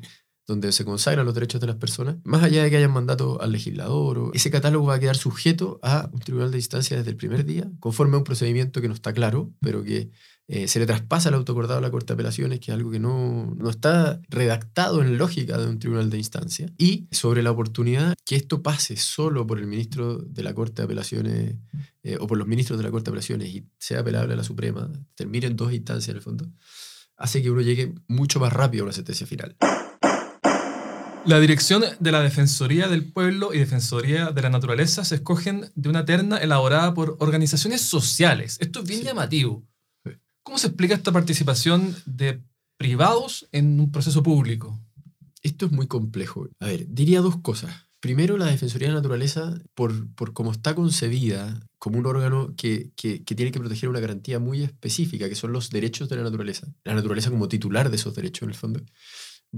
donde 0.51 0.71
se 0.71 0.85
consagran 0.85 1.25
los 1.25 1.33
derechos 1.33 1.61
de 1.61 1.67
las 1.67 1.77
personas, 1.77 2.17
más 2.23 2.43
allá 2.43 2.63
de 2.63 2.69
que 2.69 2.77
hayan 2.77 2.91
mandato 2.91 3.41
al 3.41 3.51
legislador, 3.51 4.31
ese 4.33 4.51
catálogo 4.51 4.87
va 4.87 4.95
a 4.95 4.99
quedar 4.99 5.15
sujeto 5.15 5.79
a 5.81 6.09
un 6.11 6.19
tribunal 6.19 6.51
de 6.51 6.57
instancia 6.57 6.97
desde 6.97 7.09
el 7.09 7.17
primer 7.17 7.45
día, 7.45 7.71
conforme 7.79 8.15
a 8.15 8.17
un 8.19 8.23
procedimiento 8.23 8.81
que 8.81 8.87
no 8.87 8.93
está 8.93 9.13
claro, 9.13 9.51
pero 9.61 9.83
que 9.83 10.11
eh, 10.47 10.67
se 10.67 10.79
le 10.79 10.85
traspasa 10.85 11.29
el 11.29 11.35
autoacordado 11.35 11.79
a 11.79 11.81
la 11.81 11.89
Corte 11.89 12.07
de 12.07 12.15
Apelaciones, 12.15 12.59
que 12.59 12.71
es 12.71 12.75
algo 12.75 12.91
que 12.91 12.99
no, 12.99 13.55
no 13.57 13.69
está 13.69 14.19
redactado 14.27 15.01
en 15.01 15.17
lógica 15.17 15.57
de 15.57 15.67
un 15.67 15.79
tribunal 15.79 16.09
de 16.09 16.17
instancia, 16.17 16.69
y 16.77 17.07
sobre 17.11 17.41
la 17.41 17.51
oportunidad 17.51 18.15
que 18.25 18.35
esto 18.35 18.61
pase 18.61 18.97
solo 18.97 19.47
por 19.47 19.59
el 19.59 19.67
ministro 19.67 20.17
de 20.17 20.43
la 20.43 20.53
Corte 20.53 20.81
de 20.81 20.85
Apelaciones 20.85 21.55
eh, 22.03 22.17
o 22.19 22.27
por 22.27 22.37
los 22.37 22.47
ministros 22.47 22.77
de 22.77 22.83
la 22.83 22.91
Corte 22.91 23.05
de 23.05 23.11
Apelaciones 23.11 23.47
y 23.47 23.65
sea 23.77 24.01
apelable 24.01 24.33
a 24.33 24.37
la 24.37 24.43
Suprema, 24.43 24.91
termine 25.15 25.47
en 25.47 25.55
dos 25.55 25.71
instancias 25.71 26.09
en 26.09 26.17
el 26.17 26.21
fondo, 26.21 26.45
hace 27.15 27.41
que 27.41 27.49
uno 27.49 27.61
llegue 27.61 27.93
mucho 28.09 28.41
más 28.41 28.51
rápido 28.51 28.83
a 28.83 28.85
una 28.87 28.93
sentencia 28.93 29.25
final. 29.25 29.55
La 31.25 31.39
dirección 31.39 31.83
de 31.99 32.11
la 32.11 32.21
Defensoría 32.21 32.87
del 32.87 33.11
Pueblo 33.11 33.53
y 33.53 33.59
Defensoría 33.59 34.31
de 34.31 34.41
la 34.41 34.49
Naturaleza 34.49 35.05
se 35.05 35.15
escogen 35.15 35.71
de 35.75 35.89
una 35.89 36.03
terna 36.03 36.37
elaborada 36.37 36.93
por 36.93 37.15
organizaciones 37.19 37.81
sociales. 37.81 38.57
Esto 38.59 38.79
es 38.79 38.87
bien 38.87 39.01
Sí. 39.01 39.05
llamativo. 39.05 39.63
Sí. 40.03 40.11
¿Cómo 40.43 40.57
se 40.57 40.67
explica 40.67 40.95
esta 40.95 41.11
participación 41.11 41.95
de 42.05 42.41
privados 42.77 43.47
en 43.51 43.79
un 43.79 43.91
proceso 43.91 44.23
público? 44.23 44.79
Esto 45.43 45.67
es 45.67 45.71
muy 45.71 45.87
complejo. 45.87 46.47
A 46.59 46.65
ver, 46.65 46.87
diría 46.89 47.21
dos 47.21 47.37
cosas. 47.37 47.71
Primero, 47.99 48.35
la 48.37 48.47
Defensoría 48.47 48.87
de 48.87 48.95
la 48.95 48.99
Naturaleza, 48.99 49.61
por, 49.75 50.11
por 50.15 50.33
cómo 50.33 50.51
está 50.51 50.73
concebida 50.73 51.59
como 51.77 51.99
un 51.99 52.07
órgano 52.07 52.55
que, 52.57 52.91
que, 52.95 53.23
que 53.23 53.35
tiene 53.35 53.51
que 53.51 53.59
proteger 53.59 53.89
una 53.89 53.99
garantía 53.99 54.39
muy 54.39 54.63
específica, 54.63 55.29
que 55.29 55.35
son 55.35 55.53
los 55.53 55.69
derechos 55.69 56.09
de 56.09 56.15
la 56.15 56.23
naturaleza, 56.23 56.67
la 56.83 56.95
naturaleza 56.95 57.29
como 57.29 57.47
titular 57.47 57.91
de 57.91 57.97
esos 57.97 58.15
derechos 58.15 58.43
en 58.43 58.49
el 58.49 58.55
fondo, 58.55 58.81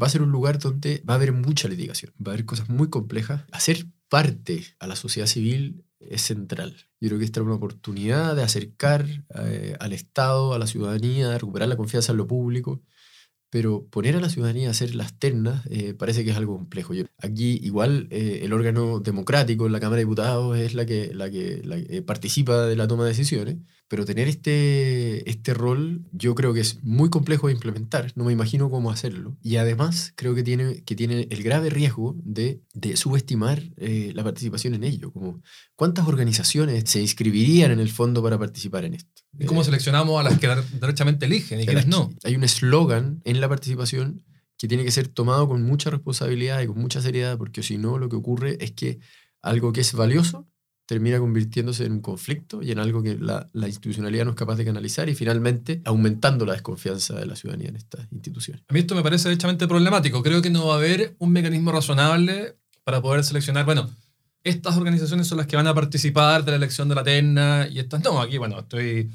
va 0.02 0.08
a 0.08 0.10
ser 0.10 0.22
un 0.22 0.32
lugar 0.32 0.60
donde 0.60 1.04
va 1.08 1.14
a 1.14 1.18
haber 1.18 1.34
mucha 1.34 1.68
litigación, 1.68 2.12
va 2.26 2.32
a 2.32 2.34
haber 2.36 2.46
cosas 2.46 2.70
muy 2.70 2.90
complejas. 2.90 3.44
Hacer 3.52 3.86
parte 4.10 4.64
a 4.80 4.88
la 4.88 4.96
sociedad 4.96 5.28
civil 5.28 5.86
es 6.00 6.22
central. 6.22 6.76
Yo 7.00 7.10
creo 7.10 7.20
que 7.20 7.26
esta 7.26 7.40
es 7.40 7.46
una 7.46 7.56
oportunidad 7.56 8.36
de 8.36 8.44
acercar 8.44 9.06
eh, 9.40 9.76
al 9.80 9.94
Estado, 9.94 10.54
a 10.54 10.60
la 10.60 10.68
ciudadanía, 10.68 11.30
de 11.30 11.38
recuperar 11.38 11.70
la 11.70 11.78
confianza 11.78 12.12
en 12.12 12.18
lo 12.18 12.28
público, 12.28 12.82
pero 13.50 13.86
poner 13.88 14.16
a 14.16 14.20
la 14.20 14.30
ciudadanía 14.30 14.70
a 14.70 14.72
hacer 14.72 14.96
las 14.96 15.18
ternas 15.20 15.66
eh, 15.70 15.94
parece 15.94 16.24
que 16.26 16.32
es 16.32 16.38
algo 16.38 16.56
complejo. 16.58 16.94
Yo- 16.94 17.06
aquí 17.20 17.60
igual 17.64 18.08
eh, 18.10 18.42
el 18.44 18.52
órgano 18.54 19.00
democrático 19.00 19.70
la 19.70 19.80
Cámara 19.80 19.98
de 19.98 20.06
Diputados 20.06 20.58
es 20.58 20.74
la 20.74 20.86
que, 20.86 21.14
la 21.14 21.30
que, 21.30 22.02
participa 22.06 22.66
de 22.66 22.76
la 22.76 22.88
toma 22.88 23.04
de 23.04 23.10
decisiones, 23.10 23.58
pero 23.94 24.06
tener 24.06 24.28
este, 24.28 25.30
este 25.30 25.54
rol 25.54 26.02
yo 26.12 26.34
creo 26.34 26.52
que 26.52 26.62
es 26.62 26.84
muy 26.84 27.12
complejo 27.12 27.46
de 27.46 27.54
implementar, 27.54 28.12
no 28.16 28.24
me 28.24 28.34
imagino 28.34 28.72
cómo 28.72 28.90
hacerlo. 28.90 29.38
Y 29.44 29.58
además 29.58 30.14
creo 30.16 30.34
que 30.34 30.42
tiene, 30.42 30.82
que 30.82 30.96
tiene 30.96 31.28
el 31.30 31.44
grave 31.44 31.70
riesgo 31.70 32.16
de, 32.24 32.60
de 32.74 32.98
subestimar 32.98 33.62
eh, 33.78 34.12
la 34.16 34.24
participación 34.24 34.74
en 34.74 34.84
ello, 34.84 35.12
como 35.12 35.44
cuántas 35.76 36.08
organizaciones 36.08 36.86
se 36.90 37.02
inscribirían 37.02 37.70
en 37.70 37.80
el 37.80 37.90
fondo 37.90 38.24
para 38.24 38.40
participar 38.40 38.84
en 38.86 38.96
esto. 38.96 39.22
¿Y 39.38 39.46
cómo 39.46 39.62
Eh, 39.62 39.66
seleccionamos 39.66 40.20
a 40.20 40.24
las 40.24 40.40
que 40.40 40.50
derechamente 40.82 41.28
eligen 41.28 41.62
y 41.62 41.68
quienes 41.68 41.86
no? 41.86 42.12
Hay 42.24 42.36
un 42.36 42.44
eslogan 42.44 43.22
en 43.26 43.42
la 43.42 43.48
participación 43.48 44.24
que 44.58 44.68
tiene 44.68 44.86
que 44.86 44.92
ser 44.92 45.08
tomado 45.08 45.48
con 45.48 45.62
mucha 45.62 45.92
responsabilidad 45.92 46.62
y 46.62 46.66
con 46.66 46.80
mucha 46.80 47.00
seriedad, 47.00 47.38
porque 47.38 47.62
si 47.62 47.78
no, 47.78 48.00
lo 48.00 48.10
que 48.10 48.16
ocurre 48.16 48.58
es 48.60 48.72
que 48.72 48.98
algo 49.44 49.72
que 49.72 49.82
es 49.82 49.94
valioso 49.94 50.48
termina 50.86 51.20
convirtiéndose 51.20 51.86
en 51.86 51.94
un 51.94 52.02
conflicto 52.02 52.62
y 52.62 52.72
en 52.72 52.80
algo 52.80 53.02
que 53.02 53.16
la, 53.16 53.50
la 53.54 53.68
institucionalidad 53.68 54.26
no 54.26 54.32
es 54.32 54.38
capaz 54.38 54.56
de 54.56 54.66
canalizar 54.66 55.08
y 55.10 55.16
finalmente 55.16 55.82
aumentando 55.86 56.46
la 56.46 56.54
desconfianza 56.54 57.16
de 57.16 57.26
la 57.26 57.36
ciudadanía 57.36 57.70
en 57.70 57.78
estas 57.78 58.08
instituciones. 58.12 58.64
A 58.68 58.74
mí 58.74 58.82
esto 58.82 58.96
me 58.96 59.04
parece 59.04 59.30
derechamente 59.30 59.68
problemático. 59.68 60.22
Creo 60.22 60.42
que 60.42 60.50
no 60.50 60.68
va 60.68 60.76
a 60.76 60.78
haber 60.78 61.16
un 61.20 61.32
mecanismo 61.32 61.72
razonable 61.72 62.58
para 62.84 63.02
poder 63.02 63.24
seleccionar, 63.24 63.66
bueno, 63.66 63.90
estas 64.44 64.76
organizaciones 64.76 65.28
son 65.28 65.38
las 65.38 65.48
que 65.48 65.56
van 65.56 65.68
a 65.68 65.74
participar 65.74 66.44
de 66.44 66.52
la 66.52 66.58
elección 66.58 66.90
de 66.90 66.96
la 66.96 67.04
terna 67.04 67.68
y 67.72 67.80
estas 67.80 68.04
no. 68.04 68.22
Aquí, 68.22 68.38
bueno, 68.38 68.60
estoy... 68.60 69.10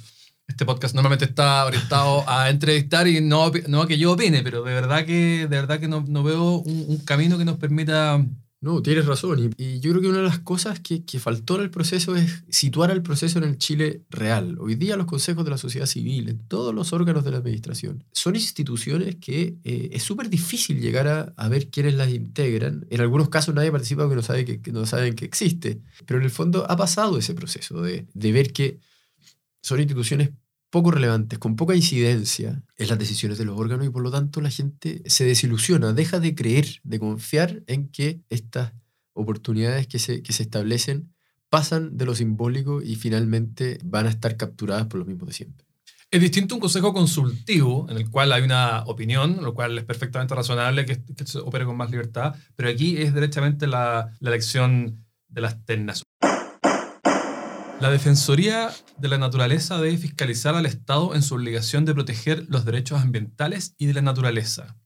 Este 0.47 0.65
podcast 0.65 0.95
normalmente 0.95 1.27
está 1.27 1.67
orientado 1.67 2.25
a 2.27 2.49
entrevistar 2.51 3.07
y 3.07 3.21
no, 3.21 3.53
no 3.67 3.83
a 3.83 3.87
que 3.87 3.99
yo 3.99 4.13
opine, 4.13 4.43
pero 4.43 4.63
de 4.63 4.73
verdad 4.73 5.05
que, 5.05 5.47
de 5.47 5.49
verdad 5.49 5.79
que 5.79 5.89
no, 5.89 6.03
no 6.09 6.23
veo 6.23 6.61
un, 6.61 6.87
un 6.89 6.97
camino 7.01 7.37
que 7.37 7.45
nos 7.45 7.59
permita 7.59 8.25
No, 8.61 8.83
tienes 8.83 9.07
razón. 9.07 9.55
Y, 9.57 9.79
yo 9.79 9.93
creo 9.93 10.03
que 10.03 10.09
una 10.09 10.19
de 10.19 10.25
las 10.25 10.41
cosas 10.41 10.81
que, 10.81 11.05
que 11.05 11.21
faltó 11.21 11.55
en 11.57 11.63
el 11.63 11.71
proceso 11.71 12.17
es 12.17 12.43
situar 12.49 12.91
al 12.91 13.03
proceso 13.03 13.39
en 13.39 13.45
el 13.45 13.59
Chile 13.59 14.03
real. 14.11 14.59
Hoy 14.59 14.75
día 14.75 14.97
los 14.97 15.07
consejos 15.07 15.45
de 15.45 15.53
la 15.53 15.59
sociedad 15.59 15.87
civil, 15.87 16.29
en 16.29 16.41
todos 16.49 16.75
los 16.75 16.93
órganos 16.93 17.25
de 17.25 17.31
la 17.31 17.37
administración, 17.39 18.03
son 18.13 18.35
instituciones 18.35 19.17
que 19.17 19.59
eh, 19.63 19.91
es 19.93 20.03
súper 20.03 20.29
difícil 20.29 20.81
llegar 20.81 21.07
a, 21.07 21.35
a 21.37 21.49
ver 21.49 21.71
quiénes 21.71 21.95
las 21.95 22.11
integran. 22.11 22.85
En 22.91 23.01
algunos 23.01 23.29
casos 23.29 23.55
nadie 23.55 23.71
participa 23.71 24.03
porque 24.03 24.17
no, 24.17 24.23
sabe 24.23 24.45
que, 24.45 24.61
que 24.61 24.73
no 24.73 24.87
saben 24.87 25.15
que 25.15 25.25
existe. 25.25 25.81
Pero 26.05 26.19
en 26.19 26.25
el 26.25 26.31
fondo 26.31 26.69
ha 26.69 26.77
pasado 26.77 27.17
ese 27.17 27.35
proceso 27.35 27.81
de, 27.81 28.09
de 28.13 28.33
ver 28.33 28.53
que 28.53 28.81
son 29.63 29.79
instituciones 29.79 30.31
poco 30.71 30.91
relevantes, 30.91 31.39
con 31.39 31.57
poca 31.57 31.75
incidencia 31.75 32.63
en 32.77 32.89
las 32.89 32.99
decisiones 32.99 33.39
de 33.39 33.45
los 33.45 33.59
órganos 33.59 33.87
y 33.87 33.91
por 33.91 34.03
lo 34.03 34.11
tanto 34.11 34.41
la 34.41 34.51
gente 34.51 35.03
se 35.07 35.25
desilusiona, 35.25 35.93
deja 35.93 36.21
de 36.21 36.35
creer, 36.35 36.81
de 36.83 36.99
confiar 36.99 37.63
en 37.67 37.89
que 37.89 38.21
estas 38.29 38.73
oportunidades 39.13 39.87
que 39.87 39.99
se, 39.99 40.23
que 40.23 40.33
se 40.33 40.43
establecen 40.43 41.13
pasan 41.49 41.97
de 41.97 42.05
lo 42.05 42.15
simbólico 42.15 42.83
y 42.83 42.97
finalmente 42.97 43.79
van 43.85 44.07
a 44.07 44.11
estar 44.11 44.37
capturadas 44.37 44.87
por 44.87 44.99
los 44.99 45.09
mismos 45.09 45.29
de 45.29 45.35
siempre. 45.35 45.67
Es 46.11 46.23
distinto 46.23 46.55
un 46.55 46.61
consejo 46.61 46.95
consultivo, 46.95 47.87
en 47.91 47.99
el 47.99 48.11
cual 48.11 48.33
hay 48.33 48.43
una 48.43 48.83
opinión, 48.85 49.43
lo 49.43 49.53
cual 49.53 49.77
es 49.77 49.85
perfectamente 49.85 50.35
razonable 50.35 50.87
que, 50.87 51.03
se 51.27 51.39
opere 51.39 51.67
con 51.67 51.77
más 51.77 51.91
libertad, 51.91 52.35
pero 52.57 52.71
aquí 52.71 52.97
es 52.97 53.13
derechamente 53.13 53.67
la, 53.67 54.11
la 54.21 54.31
elección 54.31 55.05
de 55.29 55.41
las 55.43 55.65
ternas. 55.67 56.03
La 57.81 57.93
Defensoría 57.93 58.73
de 58.99 59.07
la 59.07 59.19
Naturaleza 59.19 59.81
debe 59.81 59.97
fiscalizar 59.97 60.57
al 60.57 60.67
Estado 60.67 61.15
en 61.15 61.23
su 61.23 61.37
obligación 61.37 61.85
de 61.85 61.95
proteger 61.95 62.45
los 62.49 62.65
derechos 62.65 63.01
ambientales 63.01 63.77
y 63.79 63.87
de 63.87 63.95
la 63.95 64.03
naturaleza. 64.03 64.77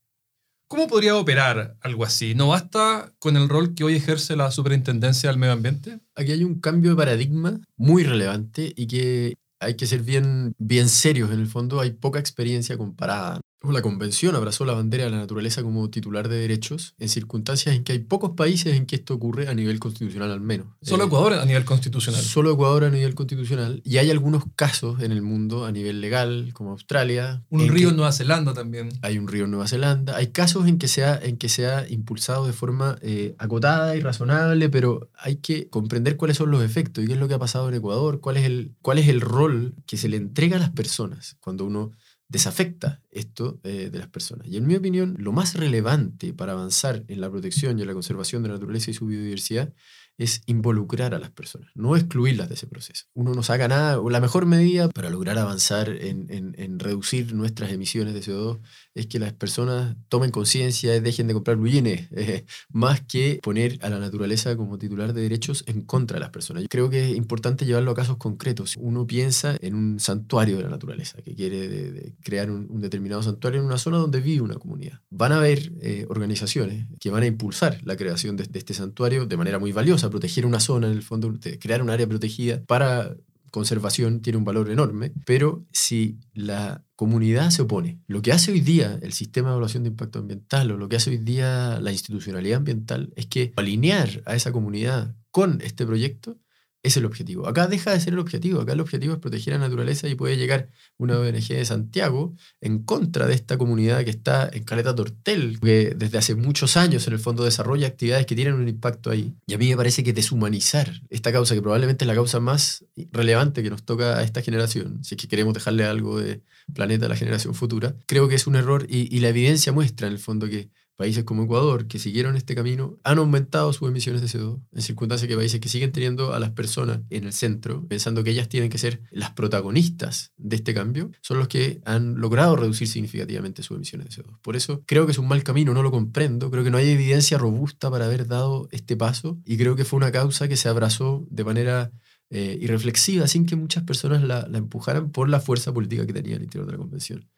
¿Cómo 0.68 0.88
podría 0.88 1.16
operar 1.16 1.78
algo 1.80 2.04
así? 2.04 2.34
¿No 2.34 2.48
basta 2.48 3.10
con 3.18 3.38
el 3.38 3.48
rol 3.48 3.74
que 3.74 3.84
hoy 3.84 3.96
ejerce 3.96 4.36
la 4.36 4.50
Superintendencia 4.50 5.30
del 5.30 5.38
Medio 5.38 5.54
Ambiente? 5.54 6.00
Aquí 6.14 6.32
hay 6.32 6.44
un 6.44 6.60
cambio 6.60 6.90
de 6.90 6.96
paradigma 6.96 7.60
muy 7.78 8.04
relevante 8.04 8.74
y 8.76 8.86
que 8.86 9.36
hay 9.58 9.74
que 9.74 9.86
ser 9.86 10.02
bien, 10.02 10.52
bien 10.58 10.90
serios 10.90 11.30
en 11.30 11.40
el 11.40 11.46
fondo. 11.46 11.80
Hay 11.80 11.92
poca 11.92 12.18
experiencia 12.18 12.76
comparada. 12.76 13.40
La 13.70 13.82
Convención 13.82 14.34
abrazó 14.34 14.64
la 14.64 14.72
bandera 14.72 15.04
de 15.04 15.10
la 15.10 15.18
naturaleza 15.18 15.62
como 15.62 15.88
titular 15.88 16.28
de 16.28 16.36
derechos 16.36 16.94
en 16.98 17.08
circunstancias 17.08 17.74
en 17.76 17.84
que 17.84 17.92
hay 17.92 18.00
pocos 18.00 18.32
países 18.32 18.74
en 18.74 18.86
que 18.86 18.96
esto 18.96 19.14
ocurre 19.14 19.48
a 19.48 19.54
nivel 19.54 19.78
constitucional 19.78 20.32
al 20.32 20.40
menos. 20.40 20.66
Solo 20.82 21.04
Eh, 21.04 21.06
Ecuador 21.06 21.34
a 21.34 21.44
nivel 21.44 21.64
constitucional. 21.64 22.20
Solo 22.20 22.52
Ecuador 22.52 22.84
a 22.84 22.90
nivel 22.90 23.14
constitucional. 23.14 23.80
Y 23.84 23.98
hay 23.98 24.10
algunos 24.10 24.44
casos 24.56 25.00
en 25.00 25.12
el 25.12 25.22
mundo 25.22 25.64
a 25.64 25.72
nivel 25.72 26.00
legal, 26.00 26.50
como 26.54 26.70
Australia. 26.72 27.44
Un 27.50 27.60
en 27.60 27.68
río 27.68 27.90
en 27.90 27.96
Nueva 27.96 28.12
Zelanda 28.12 28.52
también. 28.52 28.88
Hay 29.02 29.18
un 29.18 29.28
río 29.28 29.44
en 29.44 29.50
Nueva 29.50 29.68
Zelanda. 29.68 30.16
Hay 30.16 30.28
casos 30.28 30.66
en 30.66 30.78
que 30.78 30.88
se 30.88 31.04
ha, 31.04 31.16
en 31.16 31.36
que 31.36 31.48
se 31.48 31.66
ha 31.66 31.88
impulsado 31.88 32.46
de 32.46 32.52
forma 32.52 32.98
eh, 33.02 33.34
acotada 33.38 33.96
y 33.96 34.00
razonable, 34.00 34.68
pero 34.70 35.08
hay 35.16 35.36
que 35.36 35.68
comprender 35.68 36.16
cuáles 36.16 36.36
son 36.36 36.50
los 36.50 36.62
efectos 36.62 37.04
y 37.04 37.06
qué 37.06 37.12
es 37.12 37.18
lo 37.18 37.28
que 37.28 37.34
ha 37.34 37.38
pasado 37.38 37.68
en 37.68 37.74
Ecuador, 37.74 38.20
cuál 38.20 38.36
es 38.36 38.44
el, 38.44 38.72
cuál 38.82 38.98
es 38.98 39.08
el 39.08 39.20
rol 39.20 39.74
que 39.86 39.96
se 39.96 40.08
le 40.08 40.16
entrega 40.16 40.56
a 40.56 40.60
las 40.60 40.70
personas 40.70 41.36
cuando 41.40 41.64
uno 41.64 41.92
desafecta 42.32 43.00
esto 43.10 43.60
eh, 43.62 43.90
de 43.92 43.98
las 43.98 44.08
personas. 44.08 44.48
Y 44.48 44.56
en 44.56 44.66
mi 44.66 44.74
opinión, 44.74 45.14
lo 45.18 45.32
más 45.32 45.54
relevante 45.54 46.32
para 46.32 46.52
avanzar 46.52 47.04
en 47.08 47.20
la 47.20 47.30
protección 47.30 47.78
y 47.78 47.82
en 47.82 47.88
la 47.88 47.92
conservación 47.94 48.42
de 48.42 48.48
la 48.48 48.54
naturaleza 48.54 48.90
y 48.90 48.94
su 48.94 49.06
biodiversidad 49.06 49.72
es 50.18 50.42
involucrar 50.46 51.14
a 51.14 51.18
las 51.18 51.30
personas, 51.30 51.70
no 51.74 51.96
excluirlas 51.96 52.48
de 52.48 52.54
ese 52.54 52.66
proceso. 52.66 53.06
Uno 53.14 53.34
no 53.34 53.42
saca 53.42 53.66
nada, 53.66 53.98
o 53.98 54.10
la 54.10 54.20
mejor 54.20 54.44
medida 54.46 54.88
para 54.88 55.08
lograr 55.10 55.38
avanzar 55.38 55.88
en, 55.88 56.26
en- 56.30 56.54
en 56.58 56.78
reducir 56.78 57.34
nuestras 57.34 57.72
emisiones 57.72 58.12
de 58.14 58.20
CO2 58.20 58.60
es 58.94 59.06
que 59.06 59.18
las 59.18 59.32
personas 59.32 59.96
tomen 60.08 60.30
conciencia 60.30 60.94
y 60.94 61.00
dejen 61.00 61.26
de 61.26 61.34
comprar 61.34 61.56
blue 61.56 61.72
más 62.72 63.00
que 63.02 63.40
poner 63.42 63.78
a 63.82 63.88
la 63.88 63.98
naturaleza 63.98 64.56
como 64.56 64.78
titular 64.78 65.12
de 65.12 65.22
derechos 65.22 65.64
en 65.66 65.82
contra 65.82 66.16
de 66.16 66.20
las 66.20 66.30
personas. 66.30 66.62
Yo 66.62 66.68
creo 66.68 66.90
que 66.90 67.10
es 67.10 67.16
importante 67.16 67.64
llevarlo 67.64 67.90
a 67.92 67.94
casos 67.94 68.16
concretos. 68.16 68.76
Uno 68.78 69.06
piensa 69.06 69.56
en 69.60 69.74
un 69.74 70.00
santuario 70.00 70.56
de 70.58 70.64
la 70.64 70.68
naturaleza, 70.68 71.20
que 71.22 71.34
quiere 71.34 72.14
crear 72.22 72.50
un, 72.50 72.80
determinado 72.82 73.22
santuario 73.22 73.60
en 73.60 73.66
una 73.66 73.78
zona 73.78 73.98
donde 73.98 74.20
vive 74.20 74.42
una 74.42 74.56
comunidad. 74.56 75.00
Van 75.10 75.32
a 75.32 75.36
haber 75.36 75.72
eh, 75.80 76.06
organizaciones 76.08 76.86
que 76.98 77.10
van 77.10 77.22
a 77.22 77.26
impulsar 77.26 77.80
la 77.84 77.96
creación 77.96 78.36
de, 78.36 78.44
de 78.44 78.58
este 78.58 78.74
santuario 78.74 79.26
de 79.26 79.36
manera 79.36 79.58
muy 79.58 79.72
valiosa, 79.72 80.10
proteger 80.10 80.44
una 80.44 80.60
zona, 80.60 80.88
en 80.88 80.94
el 80.94 81.02
fondo, 81.02 81.32
crear 81.60 81.82
un 81.82 81.90
área 81.90 82.06
protegida 82.06 82.62
para 82.66 83.16
conservación 83.52 84.22
tiene 84.22 84.38
un 84.38 84.44
valor 84.44 84.70
enorme, 84.70 85.12
pero 85.26 85.66
si 85.72 86.18
la 86.32 86.84
comunidad 86.96 87.50
se 87.50 87.62
opone, 87.62 88.00
lo 88.06 88.22
que 88.22 88.32
hace 88.32 88.50
hoy 88.50 88.60
día 88.60 88.98
el 89.02 89.12
sistema 89.12 89.48
de 89.48 89.52
evaluación 89.52 89.82
de 89.82 89.90
impacto 89.90 90.18
ambiental 90.18 90.70
o 90.72 90.78
lo 90.78 90.88
que 90.88 90.96
hace 90.96 91.10
hoy 91.10 91.18
día 91.18 91.78
la 91.80 91.92
institucionalidad 91.92 92.56
ambiental 92.56 93.12
es 93.14 93.26
que 93.26 93.52
alinear 93.56 94.22
a 94.24 94.34
esa 94.34 94.52
comunidad 94.52 95.14
con 95.30 95.60
este 95.60 95.84
proyecto 95.84 96.38
es 96.82 96.96
el 96.96 97.04
objetivo. 97.04 97.46
Acá 97.46 97.68
deja 97.68 97.92
de 97.92 98.00
ser 98.00 98.12
el 98.12 98.18
objetivo, 98.18 98.60
acá 98.60 98.72
el 98.72 98.80
objetivo 98.80 99.14
es 99.14 99.20
proteger 99.20 99.54
la 99.54 99.60
naturaleza 99.60 100.08
y 100.08 100.14
puede 100.14 100.36
llegar 100.36 100.70
una 100.98 101.18
ONG 101.18 101.48
de 101.48 101.64
Santiago 101.64 102.34
en 102.60 102.82
contra 102.82 103.26
de 103.26 103.34
esta 103.34 103.56
comunidad 103.56 104.04
que 104.04 104.10
está 104.10 104.50
en 104.52 104.64
Caleta 104.64 104.94
Tortel, 104.94 105.60
que 105.60 105.94
desde 105.96 106.18
hace 106.18 106.34
muchos 106.34 106.76
años 106.76 107.06
en 107.06 107.12
el 107.12 107.18
fondo 107.18 107.44
desarrolla 107.44 107.86
actividades 107.86 108.26
que 108.26 108.34
tienen 108.34 108.54
un 108.54 108.68
impacto 108.68 109.10
ahí. 109.10 109.34
Y 109.46 109.54
a 109.54 109.58
mí 109.58 109.68
me 109.68 109.76
parece 109.76 110.02
que 110.02 110.12
deshumanizar 110.12 111.02
esta 111.08 111.32
causa, 111.32 111.54
que 111.54 111.62
probablemente 111.62 112.04
es 112.04 112.08
la 112.08 112.14
causa 112.14 112.40
más 112.40 112.84
relevante 113.12 113.62
que 113.62 113.70
nos 113.70 113.84
toca 113.84 114.18
a 114.18 114.22
esta 114.22 114.42
generación, 114.42 115.04
si 115.04 115.14
es 115.14 115.20
que 115.20 115.28
queremos 115.28 115.54
dejarle 115.54 115.84
algo 115.84 116.18
de 116.18 116.42
planeta 116.74 117.06
a 117.06 117.08
la 117.08 117.16
generación 117.16 117.54
futura, 117.54 117.94
creo 118.06 118.28
que 118.28 118.34
es 118.34 118.46
un 118.46 118.56
error 118.56 118.86
y, 118.88 119.14
y 119.14 119.20
la 119.20 119.28
evidencia 119.28 119.72
muestra 119.72 120.08
en 120.08 120.14
el 120.14 120.18
fondo 120.18 120.48
que 120.48 120.70
países 120.96 121.24
como 121.24 121.44
Ecuador, 121.44 121.86
que 121.86 121.98
siguieron 121.98 122.36
este 122.36 122.54
camino, 122.54 122.98
han 123.02 123.18
aumentado 123.18 123.72
sus 123.72 123.88
emisiones 123.88 124.20
de 124.20 124.28
CO2, 124.28 124.60
en 124.72 124.82
circunstancias 124.82 125.28
que 125.28 125.36
países 125.36 125.60
que 125.60 125.68
siguen 125.68 125.92
teniendo 125.92 126.34
a 126.34 126.40
las 126.40 126.50
personas 126.50 127.00
en 127.10 127.24
el 127.24 127.32
centro, 127.32 127.86
pensando 127.88 128.22
que 128.22 128.30
ellas 128.30 128.48
tienen 128.48 128.70
que 128.70 128.78
ser 128.78 129.02
las 129.10 129.30
protagonistas 129.30 130.32
de 130.36 130.56
este 130.56 130.74
cambio, 130.74 131.10
son 131.20 131.38
los 131.38 131.48
que 131.48 131.80
han 131.84 132.20
logrado 132.20 132.56
reducir 132.56 132.88
significativamente 132.88 133.62
sus 133.62 133.76
emisiones 133.76 134.08
de 134.08 134.22
CO2. 134.22 134.38
Por 134.42 134.56
eso 134.56 134.82
creo 134.86 135.06
que 135.06 135.12
es 135.12 135.18
un 135.18 135.28
mal 135.28 135.42
camino, 135.42 135.74
no 135.74 135.82
lo 135.82 135.90
comprendo, 135.90 136.50
creo 136.50 136.64
que 136.64 136.70
no 136.70 136.78
hay 136.78 136.90
evidencia 136.90 137.38
robusta 137.38 137.90
para 137.90 138.06
haber 138.06 138.26
dado 138.26 138.68
este 138.70 138.96
paso 138.96 139.40
y 139.44 139.56
creo 139.56 139.76
que 139.76 139.84
fue 139.84 139.96
una 139.96 140.12
causa 140.12 140.48
que 140.48 140.56
se 140.56 140.68
abrazó 140.68 141.26
de 141.30 141.44
manera 141.44 141.90
eh, 142.30 142.58
irreflexiva, 142.60 143.26
sin 143.26 143.44
que 143.44 143.56
muchas 143.56 143.82
personas 143.84 144.22
la, 144.22 144.46
la 144.48 144.58
empujaran 144.58 145.10
por 145.10 145.28
la 145.28 145.40
fuerza 145.40 145.72
política 145.72 146.06
que 146.06 146.12
tenía 146.12 146.36
al 146.36 146.42
interior 146.42 146.66
de 146.66 146.72
la 146.72 146.78
convención. 146.78 147.28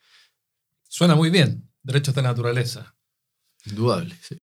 Suena 0.89 1.17
muy 1.17 1.31
bien. 1.31 1.69
Derechos 1.83 2.15
de 2.15 2.23
naturaleza. 2.23 2.94
Indudable. 3.67 4.15
sí. 4.21 4.39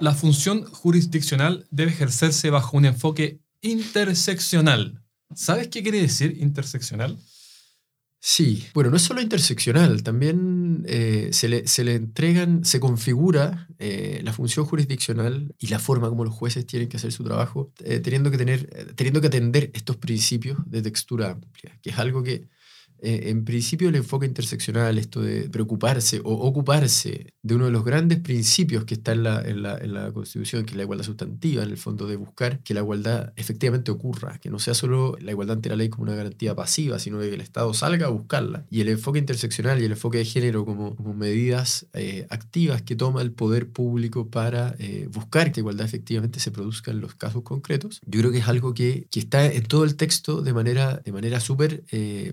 La 0.00 0.14
función 0.14 0.64
jurisdiccional 0.64 1.66
debe 1.70 1.90
ejercerse 1.90 2.50
bajo 2.50 2.76
un 2.76 2.84
enfoque 2.84 3.40
interseccional. 3.62 5.02
¿Sabes 5.34 5.68
qué 5.68 5.82
quiere 5.82 6.00
decir 6.00 6.36
interseccional? 6.40 7.18
Sí, 8.20 8.66
bueno, 8.74 8.90
no 8.90 8.96
es 8.96 9.02
solo 9.02 9.20
interseccional, 9.20 10.02
también 10.02 10.84
eh, 10.88 11.28
se, 11.32 11.48
le, 11.48 11.68
se 11.68 11.84
le 11.84 11.94
entregan, 11.94 12.64
se 12.64 12.80
configura 12.80 13.68
eh, 13.78 14.20
la 14.24 14.32
función 14.32 14.66
jurisdiccional 14.66 15.54
y 15.58 15.68
la 15.68 15.78
forma 15.78 16.08
como 16.08 16.24
los 16.24 16.34
jueces 16.34 16.66
tienen 16.66 16.88
que 16.88 16.96
hacer 16.96 17.12
su 17.12 17.22
trabajo, 17.22 17.72
eh, 17.84 18.00
teniendo, 18.00 18.32
que 18.32 18.38
tener, 18.38 18.94
teniendo 18.96 19.20
que 19.20 19.28
atender 19.28 19.70
estos 19.72 19.96
principios 19.96 20.58
de 20.66 20.82
textura 20.82 21.30
amplia, 21.30 21.78
que 21.80 21.90
es 21.90 21.98
algo 21.98 22.24
que 22.24 22.48
eh, 23.00 23.30
en 23.30 23.44
principio 23.44 23.88
el 23.88 23.96
enfoque 23.96 24.26
interseccional, 24.26 24.98
esto 24.98 25.20
de 25.20 25.48
preocuparse 25.48 26.20
o 26.24 26.32
ocuparse 26.32 27.32
de 27.42 27.54
uno 27.54 27.66
de 27.66 27.70
los 27.70 27.84
grandes 27.84 28.20
principios 28.20 28.84
que 28.84 28.94
está 28.94 29.12
en 29.12 29.22
la, 29.22 29.40
en 29.40 29.62
la, 29.62 29.78
en 29.78 29.94
la 29.94 30.12
Constitución, 30.12 30.64
que 30.64 30.72
es 30.72 30.76
la 30.76 30.82
igualdad 30.82 31.04
sustantiva, 31.04 31.62
en 31.62 31.70
el 31.70 31.76
fondo 31.76 32.06
de 32.06 32.16
buscar 32.16 32.60
que 32.60 32.74
la 32.74 32.80
igualdad 32.80 33.32
efectivamente 33.36 33.90
ocurra, 33.90 34.38
que 34.38 34.50
no 34.50 34.58
sea 34.58 34.74
solo 34.74 35.16
la 35.20 35.30
igualdad 35.30 35.56
ante 35.56 35.68
la 35.68 35.76
ley 35.76 35.88
como 35.88 36.04
una 36.04 36.14
garantía 36.14 36.54
pasiva, 36.54 36.98
sino 36.98 37.18
que 37.20 37.32
el 37.32 37.40
Estado 37.40 37.72
salga 37.74 38.06
a 38.06 38.10
buscarla. 38.10 38.66
Y 38.70 38.80
el 38.80 38.88
enfoque 38.88 39.18
interseccional 39.18 39.80
y 39.80 39.84
el 39.84 39.92
enfoque 39.92 40.18
de 40.18 40.24
género 40.24 40.64
como, 40.64 40.96
medidas 41.14 41.86
eh, 41.94 42.26
activas 42.30 42.82
que 42.82 42.94
toma 42.94 43.22
el 43.22 43.32
poder 43.32 43.70
público 43.70 44.28
para 44.28 44.76
eh, 44.78 45.08
buscar 45.10 45.50
que 45.50 45.60
la 45.60 45.62
igualdad 45.62 45.86
efectivamente 45.86 46.38
se 46.38 46.50
produzca 46.50 46.90
en 46.90 47.00
los 47.00 47.14
casos 47.14 47.42
concretos, 47.42 48.00
yo 48.06 48.20
creo 48.20 48.32
que 48.32 48.38
es 48.38 48.48
algo 48.48 48.74
que, 48.74 49.06
que 49.10 49.20
está 49.20 49.46
en 49.46 49.64
todo 49.64 49.84
el 49.84 49.96
texto 49.96 50.42
de 50.42 50.52
manera, 50.52 51.00
de 51.04 51.12
manera 51.12 51.40
súper 51.40 51.84
eh, 51.90 52.32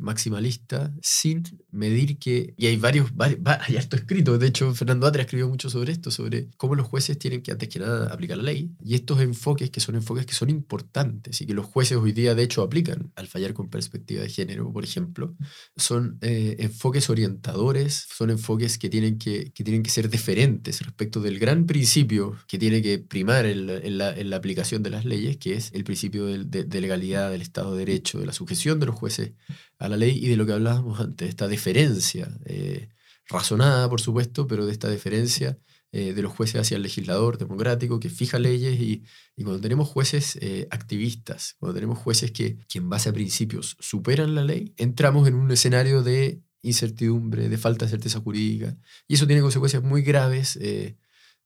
sin 1.01 1.43
medir 1.71 2.17
que... 2.19 2.53
Y 2.57 2.67
hay 2.67 2.77
varios, 2.77 3.15
varios 3.15 3.39
va- 3.45 3.59
hay 3.65 3.77
harto 3.77 3.95
escrito, 3.95 4.37
de 4.37 4.47
hecho 4.47 4.73
Fernando 4.73 5.07
Atra 5.07 5.23
escribió 5.23 5.47
mucho 5.49 5.69
sobre 5.69 5.91
esto, 5.91 6.11
sobre 6.11 6.49
cómo 6.57 6.75
los 6.75 6.87
jueces 6.87 7.17
tienen 7.19 7.41
que 7.41 7.51
antes 7.51 7.69
que 7.69 7.79
nada 7.79 8.13
aplicar 8.13 8.37
la 8.37 8.43
ley. 8.43 8.71
Y 8.83 8.95
estos 8.95 9.19
enfoques 9.21 9.69
que 9.69 9.79
son 9.79 9.95
enfoques 9.95 10.25
que 10.25 10.33
son 10.33 10.49
importantes 10.49 11.41
y 11.41 11.45
que 11.45 11.53
los 11.53 11.65
jueces 11.65 11.97
hoy 11.97 12.11
día 12.11 12.35
de 12.35 12.43
hecho 12.43 12.61
aplican 12.61 13.11
al 13.15 13.27
fallar 13.27 13.53
con 13.53 13.69
perspectiva 13.69 14.21
de 14.21 14.29
género, 14.29 14.71
por 14.71 14.83
ejemplo, 14.83 15.35
son 15.75 16.17
eh, 16.21 16.55
enfoques 16.59 17.09
orientadores, 17.09 18.07
son 18.15 18.29
enfoques 18.29 18.77
que 18.77 18.89
tienen 18.89 19.17
que, 19.17 19.51
que 19.53 19.63
tienen 19.63 19.83
que 19.83 19.89
ser 19.89 20.09
deferentes 20.09 20.81
respecto 20.81 21.19
del 21.21 21.39
gran 21.39 21.65
principio 21.65 22.35
que 22.47 22.57
tiene 22.57 22.81
que 22.81 22.99
primar 22.99 23.45
en 23.45 23.67
la, 23.97 24.09
en 24.13 24.29
la- 24.29 24.35
aplicación 24.35 24.83
de 24.83 24.89
las 24.89 25.05
leyes, 25.05 25.37
que 25.37 25.53
es 25.55 25.71
el 25.73 25.83
principio 25.85 26.25
de, 26.25 26.63
de 26.65 26.81
legalidad, 26.81 27.31
del 27.31 27.41
Estado 27.41 27.71
de 27.73 27.79
Derecho, 27.85 28.19
de 28.19 28.25
la 28.25 28.33
sujeción 28.33 28.79
de 28.79 28.85
los 28.85 28.95
jueces 28.95 29.31
a 29.79 29.89
la 29.89 29.97
ley 29.97 30.17
y 30.23 30.29
de 30.29 30.37
lo 30.37 30.45
que 30.45 30.53
hablábamos 30.53 30.99
antes, 30.99 31.29
esta 31.29 31.47
deferencia, 31.47 32.29
eh, 32.45 32.89
razonada 33.27 33.89
por 33.89 34.01
supuesto, 34.01 34.47
pero 34.47 34.65
de 34.65 34.71
esta 34.71 34.87
deferencia 34.87 35.57
eh, 35.91 36.13
de 36.13 36.21
los 36.21 36.33
jueces 36.33 36.61
hacia 36.61 36.77
el 36.77 36.83
legislador 36.83 37.37
democrático 37.37 37.99
que 37.99 38.09
fija 38.09 38.39
leyes 38.39 38.79
y, 38.79 39.03
y 39.35 39.43
cuando 39.43 39.61
tenemos 39.61 39.87
jueces 39.87 40.37
eh, 40.41 40.67
activistas, 40.71 41.55
cuando 41.59 41.75
tenemos 41.75 41.97
jueces 41.97 42.31
que, 42.31 42.57
que 42.67 42.79
en 42.79 42.89
base 42.89 43.09
a 43.09 43.13
principios 43.13 43.77
superan 43.79 44.35
la 44.35 44.43
ley, 44.43 44.73
entramos 44.77 45.27
en 45.27 45.35
un 45.35 45.51
escenario 45.51 46.03
de 46.03 46.41
incertidumbre, 46.61 47.47
de 47.49 47.57
falta 47.57 47.85
de 47.85 47.91
certeza 47.91 48.19
jurídica 48.19 48.77
y 49.07 49.15
eso 49.15 49.27
tiene 49.27 49.41
consecuencias 49.41 49.83
muy 49.83 50.01
graves. 50.01 50.57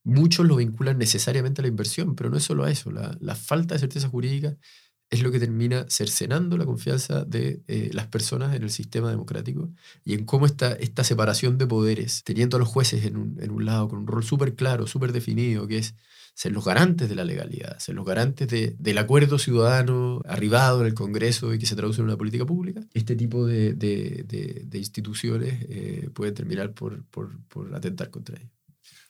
Muchos 0.05 0.47
lo 0.47 0.55
vinculan 0.55 0.97
necesariamente 0.97 1.61
a 1.61 1.63
la 1.63 1.67
inversión, 1.67 2.15
pero 2.15 2.29
no 2.29 2.37
es 2.37 2.43
solo 2.43 2.63
a 2.63 2.71
eso. 2.71 2.89
La, 2.89 3.17
la 3.19 3.35
falta 3.35 3.75
de 3.75 3.81
certeza 3.81 4.07
jurídica 4.07 4.57
es 5.09 5.23
lo 5.23 5.31
que 5.31 5.39
termina 5.39 5.85
cercenando 5.89 6.57
la 6.57 6.65
confianza 6.65 7.25
de 7.25 7.61
eh, 7.67 7.89
las 7.93 8.07
personas 8.07 8.55
en 8.55 8.63
el 8.63 8.69
sistema 8.69 9.09
democrático 9.09 9.69
y 10.05 10.13
en 10.13 10.25
cómo 10.25 10.45
esta, 10.45 10.73
esta 10.73 11.03
separación 11.03 11.57
de 11.57 11.65
poderes, 11.65 12.23
teniendo 12.23 12.57
a 12.57 12.59
los 12.59 12.69
jueces 12.69 13.05
en 13.05 13.17
un, 13.17 13.65
lado 13.65 13.87
con 13.87 13.99
un 13.99 14.07
rol 14.07 14.23
súper 14.23 14.55
claro, 14.55 14.85
súper 14.87 15.11
definido, 15.11 15.67
que 15.67 15.79
es 15.79 15.95
ser 16.35 16.51
los 16.51 16.63
garantes 16.63 17.09
de 17.09 17.15
la 17.15 17.25
legalidad, 17.25 17.79
ser 17.79 17.95
los 17.95 18.05
garantes 18.05 18.47
de, 18.47 18.75
del 18.77 18.97
acuerdo 18.99 19.39
ciudadano 19.39 20.21
arribado 20.25 20.81
en 20.81 20.87
el 20.87 20.93
Congreso 20.93 21.53
y 21.53 21.59
que 21.59 21.65
se 21.65 21.75
traduce 21.75 22.01
en 22.01 22.05
una 22.05 22.17
política 22.17 22.45
pública, 22.45 22.81
este 22.93 23.15
tipo 23.15 23.45
de, 23.45 24.69
instituciones 24.73 25.65
eh, 25.69 26.09
pueden 26.13 26.35
terminar 26.35 26.73
por, 26.73 27.03
por, 27.05 27.37
por 27.47 27.75
atentar 27.75 28.09
contra 28.11 28.37
ellos. 28.37 28.58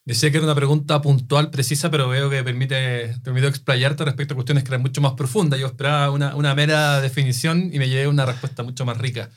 Decía 0.09 0.31
que 0.31 0.37
era 0.37 0.47
una 0.47 0.55
pregunta 0.55 1.03
puntual, 1.03 1.51
precisa, 1.51 1.91
pero 1.91 2.09
veo 2.09 2.31
que 2.31 2.43
permite, 2.43 3.15
permite 3.23 3.45
explayarte 3.45 4.05
respecto 4.05 4.33
a 4.33 4.37
cuestiones 4.37 4.63
que 4.63 4.71
eran 4.71 4.81
mucho 4.81 5.01
más 5.01 5.13
profundas. 5.13 5.59
Yo 5.59 5.67
esperaba 5.67 6.09
una, 6.09 6.35
una 6.35 6.55
mera 6.55 6.99
definición 6.99 7.69
y 7.71 7.77
me 7.77 7.87
llevé 7.87 8.07
una 8.07 8.25
respuesta 8.25 8.63
mucho 8.63 8.87
más 8.87 8.97
rica. 8.97 9.29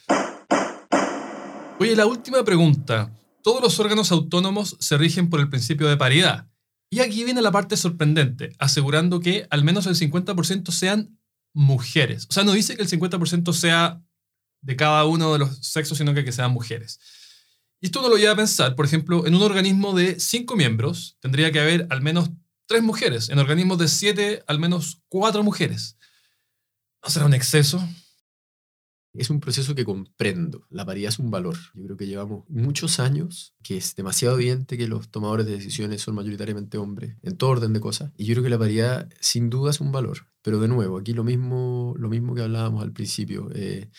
Oye, 1.78 1.94
la 1.94 2.06
última 2.06 2.42
pregunta. 2.42 3.12
Todos 3.42 3.60
los 3.60 3.78
órganos 3.80 4.12
autónomos 4.12 4.78
se 4.80 4.96
rigen 4.96 5.28
por 5.28 5.40
el 5.40 5.50
principio 5.50 5.88
de 5.88 5.98
paridad. 5.98 6.48
Y 6.88 7.00
aquí 7.00 7.22
viene 7.22 7.42
la 7.42 7.52
parte 7.52 7.76
sorprendente, 7.76 8.54
asegurando 8.58 9.20
que 9.20 9.46
al 9.50 9.64
menos 9.64 9.86
el 9.86 9.94
50% 9.94 10.70
sean 10.70 11.18
mujeres. 11.52 12.26
O 12.30 12.32
sea, 12.32 12.44
no 12.44 12.52
dice 12.52 12.76
que 12.76 12.82
el 12.82 12.88
50% 12.88 13.52
sea 13.52 14.02
de 14.62 14.76
cada 14.76 15.04
uno 15.04 15.34
de 15.34 15.40
los 15.40 15.54
sexos, 15.58 15.98
sino 15.98 16.14
que 16.14 16.24
que 16.24 16.32
sean 16.32 16.50
mujeres. 16.50 16.98
Y 17.82 17.86
esto 17.86 17.98
uno 17.98 18.10
lo 18.10 18.16
lleva 18.16 18.32
a 18.32 18.36
pensar, 18.36 18.76
por 18.76 18.84
ejemplo, 18.84 19.26
en 19.26 19.34
un 19.34 19.42
organismo 19.42 19.92
de 19.92 20.20
cinco 20.20 20.54
miembros 20.54 21.18
tendría 21.18 21.50
que 21.50 21.58
haber 21.58 21.88
al 21.90 22.00
menos 22.00 22.30
tres 22.66 22.80
mujeres, 22.80 23.28
en 23.28 23.40
organismos 23.40 23.76
de 23.76 23.88
siete 23.88 24.44
al 24.46 24.60
menos 24.60 25.02
cuatro 25.08 25.42
mujeres. 25.42 25.98
¿No 27.02 27.10
será 27.10 27.26
un 27.26 27.34
exceso? 27.34 27.84
Es 29.14 29.30
un 29.30 29.40
proceso 29.40 29.74
que 29.74 29.84
comprendo. 29.84 30.64
La 30.70 30.86
paridad 30.86 31.08
es 31.08 31.18
un 31.18 31.32
valor. 31.32 31.56
Yo 31.74 31.84
creo 31.84 31.96
que 31.96 32.06
llevamos 32.06 32.44
muchos 32.48 33.00
años 33.00 33.56
que 33.64 33.78
es 33.78 33.96
demasiado 33.96 34.36
evidente 34.36 34.78
que 34.78 34.86
los 34.86 35.10
tomadores 35.10 35.44
de 35.46 35.52
decisiones 35.52 36.02
son 36.02 36.14
mayoritariamente 36.14 36.78
hombres, 36.78 37.16
en 37.22 37.36
todo 37.36 37.50
orden 37.50 37.72
de 37.72 37.80
cosas. 37.80 38.12
Y 38.16 38.26
yo 38.26 38.34
creo 38.34 38.44
que 38.44 38.50
la 38.50 38.60
paridad 38.60 39.10
sin 39.20 39.50
duda 39.50 39.72
es 39.72 39.80
un 39.80 39.90
valor. 39.90 40.28
Pero 40.40 40.60
de 40.60 40.68
nuevo, 40.68 40.98
aquí 40.98 41.14
lo 41.14 41.24
mismo, 41.24 41.94
lo 41.98 42.08
mismo 42.08 42.36
que 42.36 42.42
hablábamos 42.42 42.80
al 42.84 42.92
principio. 42.92 43.50
Eh, 43.56 43.90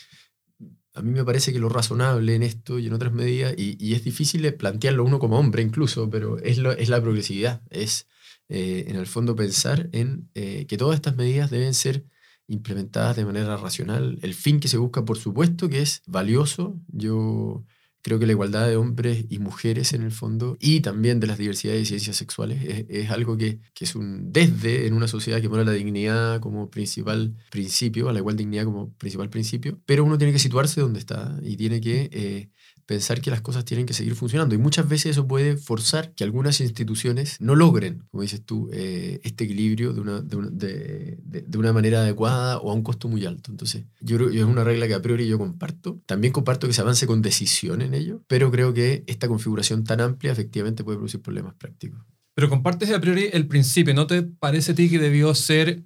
a 0.93 1.01
mí 1.01 1.11
me 1.11 1.25
parece 1.25 1.51
que 1.51 1.59
lo 1.59 1.69
razonable 1.69 2.35
en 2.35 2.43
esto 2.43 2.79
y 2.79 2.87
en 2.87 2.93
otras 2.93 3.13
medidas, 3.13 3.53
y, 3.57 3.77
y 3.83 3.93
es 3.93 4.03
difícil 4.03 4.53
plantearlo 4.55 5.03
uno 5.03 5.19
como 5.19 5.39
hombre 5.39 5.63
incluso, 5.63 6.09
pero 6.09 6.37
es, 6.39 6.57
lo, 6.57 6.71
es 6.71 6.89
la 6.89 7.01
progresividad. 7.01 7.61
Es, 7.69 8.07
eh, 8.49 8.85
en 8.87 8.97
el 8.97 9.07
fondo, 9.07 9.35
pensar 9.35 9.89
en 9.91 10.29
eh, 10.35 10.65
que 10.67 10.77
todas 10.77 10.95
estas 10.95 11.15
medidas 11.15 11.49
deben 11.49 11.73
ser 11.73 12.05
implementadas 12.47 13.15
de 13.15 13.25
manera 13.25 13.57
racional. 13.57 14.19
El 14.21 14.33
fin 14.33 14.59
que 14.59 14.67
se 14.67 14.77
busca, 14.77 15.03
por 15.05 15.17
supuesto, 15.17 15.69
que 15.69 15.81
es 15.81 16.03
valioso. 16.05 16.79
Yo 16.87 17.65
creo 18.03 18.19
que 18.19 18.25
la 18.27 18.33
igualdad 18.33 18.67
de 18.67 18.75
hombres 18.75 19.25
y 19.29 19.39
mujeres 19.39 19.93
en 19.93 20.03
el 20.03 20.11
fondo, 20.11 20.57
y 20.59 20.81
también 20.81 21.19
de 21.19 21.27
las 21.27 21.37
diversidades 21.37 21.81
y 21.83 21.85
ciencias 21.85 22.17
sexuales, 22.17 22.85
es, 22.89 23.09
algo 23.09 23.37
que, 23.37 23.59
que, 23.73 23.85
es 23.85 23.95
un 23.95 24.31
desde 24.31 24.85
en 24.87 24.93
una 24.93 25.07
sociedad 25.07 25.41
que 25.41 25.49
pone 25.49 25.65
la 25.65 25.71
dignidad 25.71 26.39
como 26.41 26.69
principal 26.69 27.35
principio, 27.49 28.09
a 28.09 28.13
la 28.13 28.19
igual 28.19 28.35
dignidad 28.35 28.65
como 28.65 28.93
principal 28.93 29.29
principio, 29.29 29.79
pero 29.85 30.03
uno 30.03 30.17
tiene 30.17 30.33
que 30.33 30.39
situarse 30.39 30.81
donde 30.81 30.99
está 30.99 31.39
y 31.41 31.55
tiene 31.55 31.79
que 31.81 32.09
eh, 32.11 32.49
pensar 32.85 33.21
que 33.21 33.31
las 33.31 33.41
cosas 33.41 33.65
tienen 33.65 33.85
que 33.85 33.93
seguir 33.93 34.15
funcionando. 34.15 34.55
Y 34.55 34.57
muchas 34.57 34.87
veces 34.87 35.11
eso 35.11 35.27
puede 35.27 35.57
forzar 35.57 36.13
que 36.13 36.23
algunas 36.23 36.59
instituciones 36.61 37.37
no 37.39 37.55
logren, 37.55 38.03
como 38.11 38.21
dices 38.21 38.43
tú, 38.43 38.69
eh, 38.73 39.19
este 39.23 39.45
equilibrio 39.45 39.93
de 39.93 40.01
una, 40.01 40.21
de, 40.21 40.35
una, 40.35 40.49
de, 40.49 41.19
de, 41.23 41.57
una, 41.57 41.73
manera 41.73 42.01
adecuada 42.01 42.57
o 42.59 42.71
a 42.71 42.73
un 42.73 42.83
costo 42.83 43.07
muy 43.07 43.25
alto. 43.25 43.51
Entonces, 43.51 43.85
yo 44.01 44.17
creo 44.17 44.29
que 44.29 44.39
es 44.39 44.43
una 44.43 44.63
regla 44.63 44.87
que 44.87 44.93
a 44.93 45.01
priori 45.01 45.27
yo 45.27 45.37
comparto. 45.37 46.01
También 46.05 46.33
comparto 46.33 46.67
que 46.67 46.73
se 46.73 46.81
avance 46.81 47.07
con 47.07 47.21
decisión 47.21 47.81
en 47.81 47.93
ello, 47.93 48.23
pero 48.27 48.51
creo 48.51 48.73
que 48.73 49.03
esta 49.07 49.27
configuración 49.27 49.83
tan 49.83 50.01
amplia 50.01 50.31
efectivamente 50.31 50.83
puede 50.83 50.97
producir 50.97 51.21
problemas 51.21 51.53
prácticos. 51.55 51.99
Pero 52.35 52.49
compartes 52.49 52.91
a 52.91 52.99
priori 52.99 53.29
el 53.31 53.47
principio. 53.47 53.93
¿No 53.93 54.07
te 54.07 54.23
parece 54.23 54.71
a 54.71 54.75
ti 54.75 54.89
que 54.89 54.99
debió 54.99 55.33
ser 55.35 55.83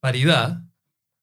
paridad 0.00 0.62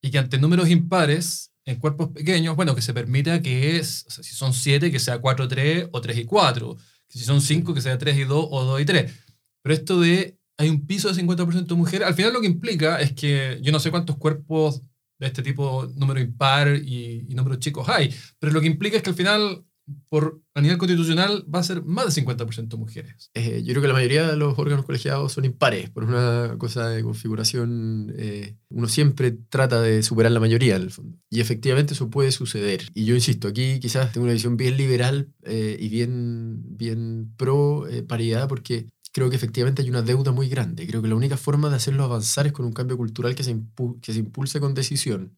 y 0.01 0.11
que 0.11 0.17
ante 0.17 0.37
números 0.37 0.69
impares 0.69 1.52
en 1.65 1.77
cuerpos 1.77 2.09
pequeños, 2.09 2.55
bueno, 2.55 2.75
que 2.75 2.81
se 2.81 2.93
permita 2.93 3.41
que 3.41 3.77
es, 3.77 4.05
o 4.07 4.11
sea, 4.11 4.23
si 4.23 4.35
son 4.35 4.53
7, 4.53 4.91
que 4.91 4.99
sea 4.99 5.19
4, 5.19 5.47
3 5.47 5.89
o 5.91 6.01
3 6.01 6.17
y 6.17 6.25
4. 6.25 6.77
Que 7.07 7.19
si 7.19 7.25
son 7.25 7.41
5, 7.41 7.73
que 7.73 7.81
sea 7.81 7.97
3 7.97 8.17
y 8.17 8.23
2 8.23 8.47
o 8.49 8.63
2 8.63 8.81
y 8.81 8.85
3. 8.85 9.13
Pero 9.61 9.73
esto 9.73 9.99
de 9.99 10.37
hay 10.57 10.69
un 10.69 10.85
piso 10.85 11.11
de 11.11 11.21
50% 11.21 11.75
mujer, 11.75 12.03
al 12.03 12.13
final 12.13 12.33
lo 12.33 12.41
que 12.41 12.47
implica 12.47 13.01
es 13.01 13.13
que 13.13 13.59
yo 13.61 13.71
no 13.71 13.79
sé 13.79 13.91
cuántos 13.91 14.17
cuerpos 14.17 14.81
de 15.19 15.27
este 15.27 15.41
tipo, 15.41 15.91
número 15.95 16.19
impar 16.19 16.75
y, 16.75 17.25
y 17.27 17.35
números 17.35 17.59
chicos 17.59 17.87
hay, 17.89 18.13
pero 18.39 18.51
lo 18.53 18.61
que 18.61 18.67
implica 18.67 18.97
es 18.97 19.03
que 19.03 19.09
al 19.09 19.15
final 19.15 19.65
por, 20.09 20.41
a 20.53 20.61
nivel 20.61 20.77
constitucional 20.77 21.45
va 21.53 21.59
a 21.59 21.63
ser 21.63 21.83
más 21.83 22.13
de 22.13 22.21
50% 22.21 22.77
mujeres. 22.77 23.29
Eh, 23.33 23.63
yo 23.63 23.73
creo 23.73 23.81
que 23.81 23.87
la 23.87 23.93
mayoría 23.93 24.27
de 24.27 24.37
los 24.37 24.57
órganos 24.57 24.85
colegiados 24.85 25.33
son 25.33 25.45
impares, 25.45 25.89
por 25.89 26.05
una 26.05 26.55
cosa 26.57 26.89
de 26.89 27.03
configuración, 27.03 28.13
eh, 28.17 28.55
uno 28.69 28.87
siempre 28.87 29.31
trata 29.49 29.81
de 29.81 30.03
superar 30.03 30.31
la 30.31 30.39
mayoría 30.39 30.75
en 30.75 30.83
el 30.83 30.91
fondo. 30.91 31.17
Y 31.29 31.41
efectivamente 31.41 31.93
eso 31.93 32.09
puede 32.09 32.31
suceder. 32.31 32.83
Y 32.93 33.05
yo 33.05 33.15
insisto, 33.15 33.47
aquí 33.47 33.79
quizás 33.79 34.11
tengo 34.11 34.25
una 34.25 34.33
visión 34.33 34.57
bien 34.57 34.77
liberal 34.77 35.29
eh, 35.43 35.77
y 35.79 35.89
bien, 35.89 36.61
bien 36.77 37.33
pro 37.37 37.87
eh, 37.87 38.03
paridad, 38.03 38.47
porque 38.47 38.87
creo 39.11 39.29
que 39.29 39.35
efectivamente 39.35 39.81
hay 39.81 39.89
una 39.89 40.01
deuda 40.01 40.31
muy 40.31 40.47
grande. 40.47 40.87
Creo 40.87 41.01
que 41.01 41.07
la 41.07 41.15
única 41.15 41.37
forma 41.37 41.69
de 41.69 41.75
hacerlo 41.75 42.03
avanzar 42.03 42.47
es 42.47 42.53
con 42.53 42.65
un 42.65 42.73
cambio 42.73 42.97
cultural 42.97 43.35
que 43.35 43.43
se, 43.43 43.55
que 44.01 44.13
se 44.13 44.19
impulse 44.19 44.59
con 44.59 44.73
decisión 44.73 45.37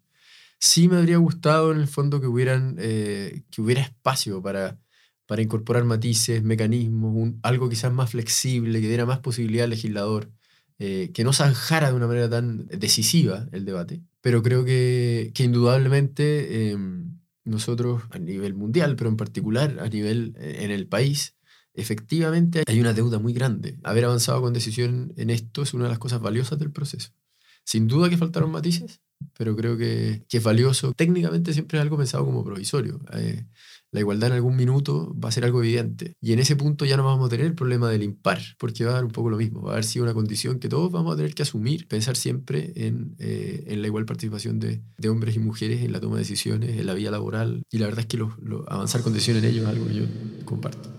sí 0.65 0.88
me 0.89 0.97
habría 0.97 1.17
gustado 1.17 1.71
en 1.71 1.80
el 1.80 1.88
fondo 1.88 2.19
que, 2.19 2.28
hubieran, 2.28 2.75
eh, 2.80 3.43
que 3.51 3.62
hubiera 3.62 3.82
espacio 3.82 4.41
para, 4.41 4.80
para 5.28 5.41
incorporar 5.41 5.84
matices, 5.86 6.43
mecanismos, 6.43 7.34
algo 7.43 7.69
quizás 7.69 7.93
más 7.93 8.12
flexible, 8.12 8.82
que 8.82 8.88
diera 8.88 9.06
más 9.06 9.19
posibilidad 9.19 9.65
al 9.65 9.69
legislador, 9.71 10.32
eh, 10.80 11.12
que 11.13 11.23
no 11.23 11.34
zanjara 11.34 11.89
de 11.89 11.95
una 11.95 12.08
manera 12.08 12.30
tan 12.30 12.65
decisiva 12.67 13.47
el 13.51 13.65
debate. 13.65 14.01
Pero 14.21 14.41
creo 14.41 14.65
que, 14.65 15.32
que 15.36 15.43
indudablemente 15.43 16.71
eh, 16.71 16.78
nosotros 17.43 18.04
a 18.10 18.17
nivel 18.17 18.56
mundial, 18.56 18.95
pero 18.95 19.10
en 19.10 19.17
particular 19.17 19.78
a 19.80 19.88
nivel 19.88 20.36
en 20.39 20.71
el 20.71 20.88
país, 20.88 21.36
efectivamente 21.73 22.63
hay 22.65 22.80
una 22.80 22.93
deuda 22.93 23.19
muy 23.19 23.34
grande. 23.34 23.78
Haber 23.84 24.06
avanzado 24.06 24.41
con 24.41 24.54
decisión 24.54 25.13
en 25.17 25.30
esto 25.30 25.62
es 25.62 25.73
una 25.75 25.84
de 25.86 25.91
las 25.91 25.99
cosas 25.99 26.21
valiosas 26.21 26.58
del 26.58 26.71
proceso. 26.71 27.12
Sin 27.65 27.88
duda 27.88 28.10
que 28.10 28.17
faltaron 28.17 28.51
matices, 28.51 29.01
pero 29.38 29.56
creo 29.56 29.75
que, 29.78 30.23
que, 30.30 30.38
es 30.38 30.43
valioso. 30.43 30.93
Técnicamente 30.93 31.51
siempre 31.54 31.78
es 31.78 31.82
algo 31.82 31.97
pensado 31.97 32.25
como 32.25 32.43
provisorio. 32.43 32.99
Eh, 33.13 33.45
la 33.91 34.01
igualdad 34.01 34.30
en 34.32 34.36
algún 34.36 34.56
minuto 34.56 35.15
va 35.17 35.30
a 35.30 35.32
ser 35.32 35.45
algo 35.45 35.63
evidente. 35.63 36.13
Y 36.21 36.34
en 36.34 36.39
ese 36.39 36.56
punto 36.56 36.86
ya 36.86 36.97
no 36.97 37.06
vamos 37.06 37.28
a 37.28 37.30
tener 37.30 37.45
el 37.45 37.56
problema 37.56 37.89
del 37.89 38.04
impar, 38.04 38.39
porque 38.60 38.84
va 38.84 38.91
a 38.91 38.93
dar 38.95 39.06
un 39.06 39.12
poco 39.12 39.30
lo 39.30 39.38
mismo. 39.38 39.62
Va 39.62 39.69
a 39.69 39.73
haber 39.73 39.86
sido 39.86 40.04
una 40.04 40.13
condición 40.13 40.60
que 40.60 40.69
todos 40.69 40.91
vamos 40.91 41.13
a 41.13 41.17
tener 41.17 41.34
que 41.34 41.43
asumir, 41.43 41.88
pensar 41.88 42.15
siempre 42.17 42.73
en, 42.75 43.15
eh, 43.19 43.73
la 43.78 43.88
igual 43.88 44.06
participación 44.06 44.60
de, 44.60 44.82
de, 44.97 45.10
hombres 45.10 45.36
y 45.36 45.39
mujeres 45.39 45.82
en 45.82 45.91
la 45.91 45.99
toma 45.99 46.15
de 46.17 46.21
decisiones, 46.23 46.78
en 46.78 46.86
la 46.86 46.93
vía 46.93 47.10
laboral. 47.10 47.63
Y 47.71 47.78
la 47.78 47.86
verdad 47.86 48.01
es 48.01 48.08
que 48.08 48.17
lo, 48.17 48.36
lo, 48.41 48.69
avanzar 48.69 49.01
con 49.01 49.13
decisión 49.13 49.38
en 49.38 49.45
ello 49.45 49.63
es 49.63 49.67
algo 49.67 49.88
que 49.88 49.95
yo 49.95 50.06
comparto. 50.43 50.94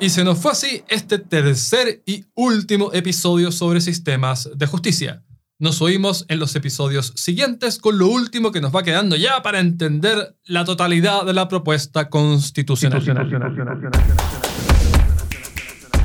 Y 0.00 0.10
se 0.10 0.22
nos 0.22 0.38
fue 0.38 0.52
así 0.52 0.84
este 0.88 1.18
tercer 1.18 2.02
y 2.06 2.24
último 2.34 2.92
episodio 2.92 3.50
sobre 3.50 3.80
sistemas 3.80 4.48
de 4.54 4.66
justicia. 4.66 5.24
Nos 5.58 5.82
oímos 5.82 6.24
en 6.28 6.38
los 6.38 6.54
episodios 6.54 7.12
siguientes 7.16 7.78
con 7.78 7.98
lo 7.98 8.06
último 8.06 8.52
que 8.52 8.60
nos 8.60 8.74
va 8.74 8.84
quedando 8.84 9.16
ya 9.16 9.42
para 9.42 9.58
entender 9.58 10.36
la 10.44 10.64
totalidad 10.64 11.26
de 11.26 11.32
la 11.32 11.48
propuesta 11.48 12.08
constitucional. 12.08 13.02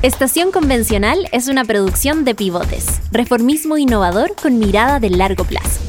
Estación 0.02 0.52
Convencional 0.52 1.30
es 1.32 1.48
una 1.48 1.64
producción 1.64 2.26
de 2.26 2.34
pivotes, 2.34 3.00
reformismo 3.12 3.78
innovador 3.78 4.32
con 4.42 4.58
mirada 4.58 5.00
de 5.00 5.12
largo 5.12 5.44
plazo. 5.44 5.82